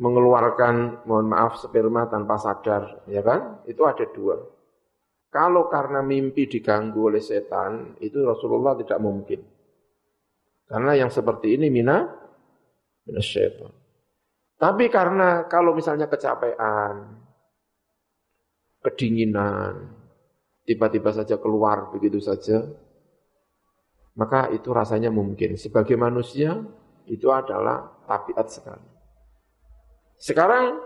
mengeluarkan 0.00 1.04
mohon 1.04 1.26
maaf 1.28 1.60
sperma 1.60 2.06
tanpa 2.06 2.38
sadar 2.38 3.04
ya 3.10 3.20
kan 3.20 3.66
itu 3.66 3.82
ada 3.84 4.06
dua 4.14 4.38
kalau 5.28 5.66
karena 5.66 6.00
mimpi 6.00 6.46
diganggu 6.46 7.10
oleh 7.10 7.20
setan 7.20 7.98
itu 8.00 8.22
Rasulullah 8.22 8.78
tidak 8.78 9.02
mungkin 9.02 9.42
karena 10.70 10.94
yang 10.96 11.10
seperti 11.10 11.58
ini 11.58 11.66
mina 11.68 12.06
mina 13.10 13.18
setan 13.18 13.74
tapi 14.54 14.86
karena 14.86 15.50
kalau 15.50 15.74
misalnya 15.74 16.06
kecapean 16.06 17.18
kedinginan 18.80 19.98
tiba-tiba 20.62 21.10
saja 21.10 21.34
keluar 21.42 21.90
begitu 21.90 22.22
saja 22.22 22.70
maka 24.20 24.50
itu 24.50 24.68
rasanya 24.74 25.08
mungkin. 25.08 25.54
Sebagai 25.54 25.94
manusia, 25.94 26.60
itu 27.06 27.30
adalah 27.30 28.04
tabiat 28.04 28.46
sekali. 28.52 28.88
Sekarang, 30.20 30.76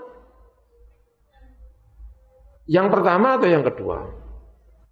yang 2.71 2.87
pertama 2.93 3.35
atau 3.35 3.49
yang 3.49 3.65
kedua? 3.67 4.07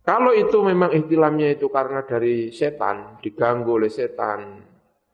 Kalau 0.02 0.34
itu 0.34 0.58
memang 0.66 0.90
ikhtilamnya 0.90 1.54
itu 1.54 1.70
karena 1.70 2.02
dari 2.02 2.50
setan, 2.50 3.22
diganggu 3.22 3.78
oleh 3.78 3.86
setan, 3.86 4.66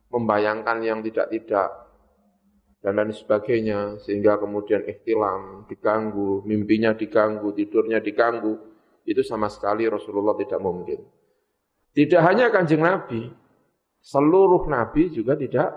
membayangkan 0.08 0.80
yang 0.80 1.04
tidak-tidak, 1.04 1.87
dan 2.88 3.04
lain 3.04 3.12
sebagainya, 3.12 4.00
sehingga 4.00 4.40
kemudian 4.40 4.80
ikhtilam, 4.80 5.68
diganggu, 5.68 6.40
mimpinya 6.48 6.96
diganggu, 6.96 7.52
tidurnya 7.52 8.00
diganggu, 8.00 8.56
itu 9.04 9.20
sama 9.20 9.52
sekali 9.52 9.84
Rasulullah 9.84 10.32
tidak 10.40 10.56
mungkin. 10.56 11.04
Tidak 11.92 12.16
hanya 12.24 12.48
kanjeng 12.48 12.80
Nabi, 12.80 13.28
seluruh 14.00 14.64
Nabi 14.72 15.12
juga 15.12 15.36
tidak. 15.36 15.68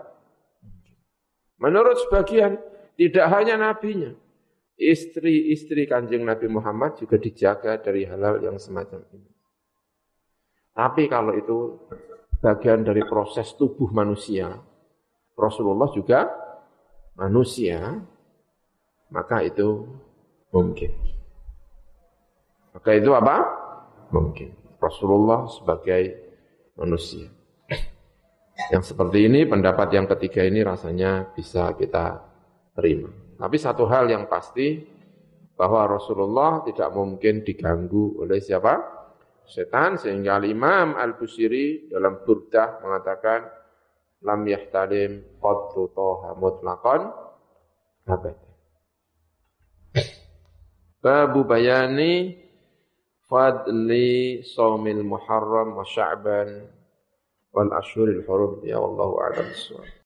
Menurut 1.59 1.99
sebagian, 2.07 2.55
tidak 2.95 3.27
hanya 3.27 3.59
Nabinya, 3.59 4.15
istri-istri 4.79 5.91
kanjeng 5.91 6.23
Nabi 6.23 6.47
Muhammad 6.47 6.95
juga 6.95 7.19
dijaga 7.19 7.75
dari 7.75 8.07
halal 8.07 8.39
yang 8.39 8.55
semacam 8.55 9.03
ini. 9.11 9.31
Tapi 10.71 11.11
kalau 11.11 11.35
itu 11.35 11.75
bagian 12.39 12.87
dari 12.87 13.03
proses 13.03 13.51
tubuh 13.59 13.91
manusia, 13.91 14.47
Rasulullah 15.35 15.91
juga 15.91 16.40
manusia, 17.15 17.99
maka 19.11 19.43
itu 19.43 19.87
mungkin. 20.51 20.91
Maka 22.71 22.95
itu 22.95 23.11
apa? 23.11 23.37
Mungkin. 24.15 24.55
Rasulullah 24.81 25.45
sebagai 25.51 26.17
manusia. 26.79 27.29
Yang 28.71 28.93
seperti 28.93 29.27
ini, 29.27 29.45
pendapat 29.45 29.93
yang 29.93 30.07
ketiga 30.07 30.45
ini 30.45 30.63
rasanya 30.63 31.33
bisa 31.35 31.75
kita 31.75 32.23
terima. 32.77 33.09
Tapi 33.37 33.57
satu 33.57 33.83
hal 33.89 34.07
yang 34.07 34.29
pasti, 34.29 34.79
bahwa 35.57 35.85
Rasulullah 35.85 36.65
tidak 36.65 36.89
mungkin 36.93 37.45
diganggu 37.45 38.17
oleh 38.21 38.41
siapa? 38.41 39.01
Setan, 39.45 39.99
sehingga 39.99 40.39
Imam 40.41 40.95
Al-Busiri 40.95 41.91
dalam 41.91 42.23
burdah 42.23 42.81
mengatakan, 42.81 43.60
Lam 44.21 44.45
yahtalim 44.45 45.25
qadtu 45.41 45.89
toha 45.97 46.37
mutlaqan. 46.37 47.09
Abad. 48.05 48.37
Babu 51.01 51.41
bayani 51.49 52.37
fadli 53.25 54.45
saumil 54.45 55.01
muharram 55.01 55.73
wa 55.73 55.81
sya'ban 55.81 56.69
wal 57.49 57.71
ashhuril 57.73 58.21
hurum. 58.29 58.61
Ya 58.61 58.77
wallahu 58.77 59.17
a'lam 59.25 59.49